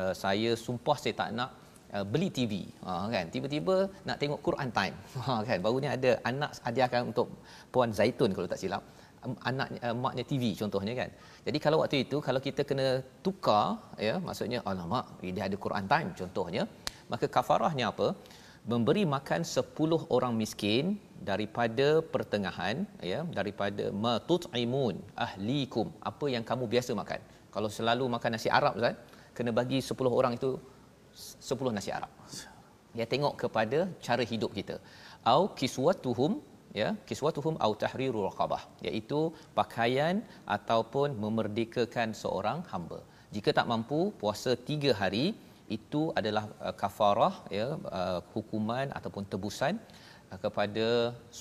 [0.00, 1.50] uh, saya sumpah saya tak nak
[1.94, 2.52] uh, beli TV
[2.86, 3.26] ha kan?
[3.34, 3.76] Tiba-tiba
[4.08, 4.96] nak tengok Quran time.
[5.26, 5.58] Ha kan?
[5.64, 7.28] Baru ni ada anak hadiahkan untuk
[7.74, 8.82] puan Zaitun kalau tak silap.
[9.50, 11.10] Anak uh, maknya TV contohnya kan.
[11.46, 12.86] Jadi kalau waktu itu kalau kita kena
[13.24, 13.66] tukar
[14.06, 16.64] ya maksudnya alamak dia ada Quran time contohnya
[17.12, 18.08] maka kafarahnya apa?
[18.70, 20.84] memberi makan 10 orang miskin
[21.28, 22.76] daripada pertengahan
[23.12, 24.94] ya daripada matut'imun
[25.26, 25.90] ahlikum.
[26.10, 27.20] Apa yang kamu biasa makan?
[27.54, 28.94] Kalau selalu makan nasi arab ustaz
[29.36, 30.50] kena bagi 10 orang itu
[31.50, 32.12] 10 nasi arab.
[32.98, 34.76] Ya tengok kepada cara hidup kita.
[35.32, 36.32] Au kiswatuhum
[36.80, 39.20] ya kiswatuhum au tahriru raqabah iaitu
[39.58, 40.16] pakaian
[40.56, 43.00] ataupun memerdekakan seorang hamba.
[43.34, 45.26] Jika tak mampu puasa 3 hari
[45.76, 47.66] itu adalah uh, kafarah ya
[47.98, 49.74] uh, hukuman ataupun tebusan
[50.32, 50.88] uh, kepada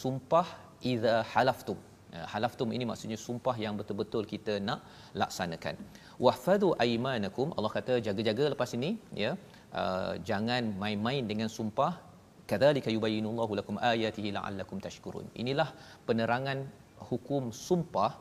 [0.02, 0.48] sumpah
[0.92, 1.80] idza halaftum.
[2.16, 4.80] Uh, halaftum ini maksudnya sumpah yang betul-betul kita nak
[5.22, 5.76] laksanakan
[6.26, 7.48] wahfadhu aymanakum.
[7.58, 8.92] Allah kata jaga-jaga lepas ini
[9.24, 9.32] ya.
[9.82, 11.92] Uh, jangan main-main dengan sumpah.
[12.52, 15.26] Kadzalika yubayyinullahu lakum ayatihi la'allakum tashkurun.
[15.42, 15.70] Inilah
[16.08, 16.60] penerangan
[17.10, 18.12] hukum sumpah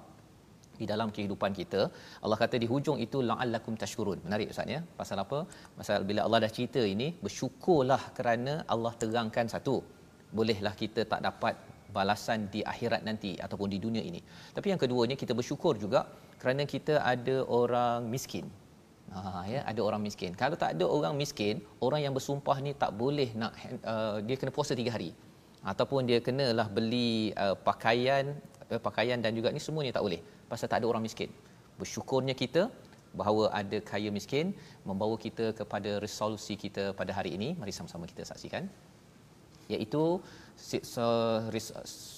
[0.81, 1.83] di dalam kehidupan kita.
[2.25, 4.21] Allah kata di hujung itu la'allakum tashkurun.
[4.27, 4.81] Menarik ustaz ya.
[5.01, 5.41] Pasal apa?
[5.79, 9.77] Pasal bila Allah dah cerita ini bersyukurlah kerana Allah terangkan satu.
[10.39, 11.55] Bolehlah kita tak dapat
[11.97, 14.21] balasan di akhirat nanti ataupun di dunia ini.
[14.57, 16.01] Tapi yang keduanya kita bersyukur juga
[16.41, 18.49] kerana kita ada orang miskin
[19.11, 20.33] Ha, ya ada orang miskin.
[20.41, 21.55] Kalau tak ada orang miskin,
[21.87, 23.53] orang yang bersumpah ni tak boleh nak
[23.93, 25.11] uh, dia kena puasa tiga hari.
[25.73, 28.39] Ataupun dia kenalah beli uh, pakaian
[28.71, 31.31] uh, pakaian dan juga ni semua ni tak boleh pasal tak ada orang miskin.
[31.81, 32.63] Bersyukurnya kita
[33.21, 34.55] bahawa ada kaya miskin
[34.87, 37.59] membawa kita kepada resolusi kita pada hari ini.
[37.59, 38.71] Mari sama-sama kita saksikan.
[39.73, 40.05] Iaitu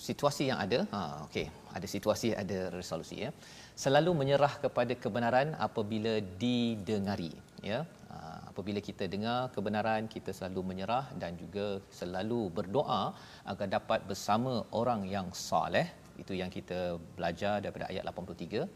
[0.09, 0.79] situasi yang ada.
[0.93, 1.47] Ha okey,
[1.77, 3.33] ada situasi ada resolusi ya.
[3.73, 7.33] Selalu menyerah kepada kebenaran apabila didengari
[7.65, 7.81] ya.
[8.13, 8.17] Ha,
[8.53, 13.17] apabila kita dengar kebenaran kita selalu menyerah dan juga selalu berdoa
[13.49, 15.89] agar dapat bersama orang yang soleh
[16.21, 18.69] itu yang kita belajar daripada ayat 83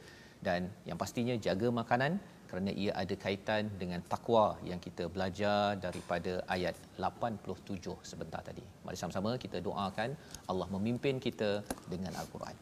[0.46, 2.16] dan yang pastinya jaga makanan
[2.48, 8.62] kerana ia ada kaitan dengan takwa yang kita belajar daripada ayat 87 sebentar tadi.
[8.86, 10.14] Mari sama-sama kita doakan
[10.50, 11.50] Allah memimpin kita
[11.90, 12.54] dengan al-Quran.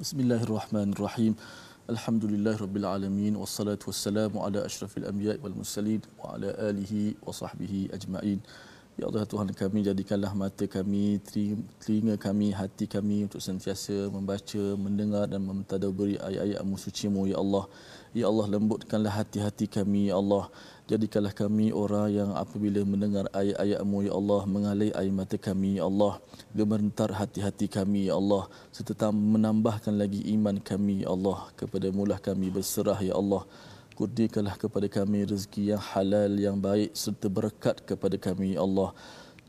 [0.00, 1.36] Bismillahirrahmanirrahim.
[1.84, 7.92] Alhamdulillah Rabbil Alamin Wassalatu wassalamu ala ashrafil anbiya wal mursalin Wa ala alihi wa sahbihi
[7.92, 8.40] ajma'in
[8.96, 11.20] Ya Allah Tuhan kami jadikanlah mata kami,
[11.80, 17.64] telinga kami, hati kami untuk sentiasa membaca, mendengar dan mentadaburi ayat-ayat-Mu suci-Mu ya Allah.
[18.12, 20.52] Ya Allah lembutkanlah hati-hati kami ya Allah.
[20.90, 26.18] Jadikanlah kami orang yang apabila mendengar ayat-ayat-Mu ya Allah mengalir air mata kami ya Allah.
[26.50, 28.50] Gemerentar hati-hati kami ya Allah.
[28.74, 31.46] Serta menambahkan lagi iman kami ya Allah.
[31.54, 33.46] Kepada mulah kami berserah ya Allah.
[33.94, 38.90] Kurniakanlah kepada kami rezeki yang halal yang baik serta berkat kepada kami ya Allah.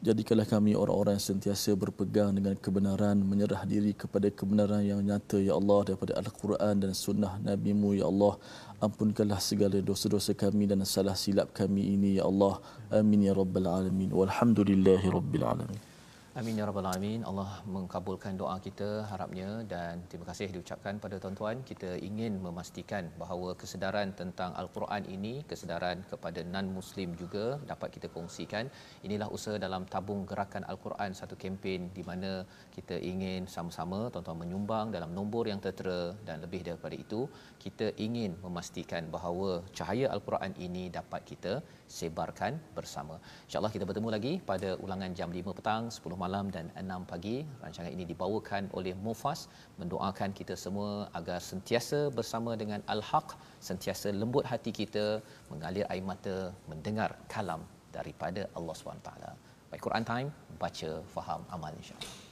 [0.01, 5.53] Jadikanlah kami orang-orang yang sentiasa berpegang dengan kebenaran menyerah diri kepada kebenaran yang nyata ya
[5.57, 8.37] Allah daripada al-Quran dan sunnah nabi-Mu ya Allah
[8.82, 12.57] ampunkanlah segala dosa-dosa kami dan salah silap kami ini ya Allah.
[12.89, 14.09] Amin ya rabbal alamin.
[14.09, 15.90] Walhamdulillahi rabbil alamin
[16.39, 17.21] Amin ya rabbal alamin.
[17.29, 21.59] Allah mengkabulkan doa kita harapnya dan terima kasih diucapkan pada tuan-tuan.
[21.69, 28.71] Kita ingin memastikan bahawa kesedaran tentang al-Quran ini, kesedaran kepada non-muslim juga dapat kita kongsikan.
[29.03, 34.95] Inilah usaha dalam tabung gerakan al-Quran satu kempen di mana kita ingin sama-sama tuan-tuan menyumbang
[34.95, 37.27] dalam nombor yang tertera dan lebih daripada itu
[37.59, 41.59] kita ingin memastikan bahawa cahaya al-Quran ini dapat kita
[41.97, 43.15] sebarkan bersama.
[43.45, 47.37] Insya-Allah kita bertemu lagi pada ulangan jam 5 petang, 10 malam dan 6 pagi.
[47.63, 49.39] Rancangan ini dibawakan oleh Mufas
[49.81, 53.27] mendoakan kita semua agar sentiasa bersama dengan Al-Haq,
[53.69, 55.05] sentiasa lembut hati kita
[55.51, 56.35] mengalir air mata
[56.71, 57.61] mendengar kalam
[57.91, 59.11] daripada Allah SWT.
[59.71, 60.29] Baik Quran Time,
[60.63, 62.31] baca, faham, amal insya-Allah.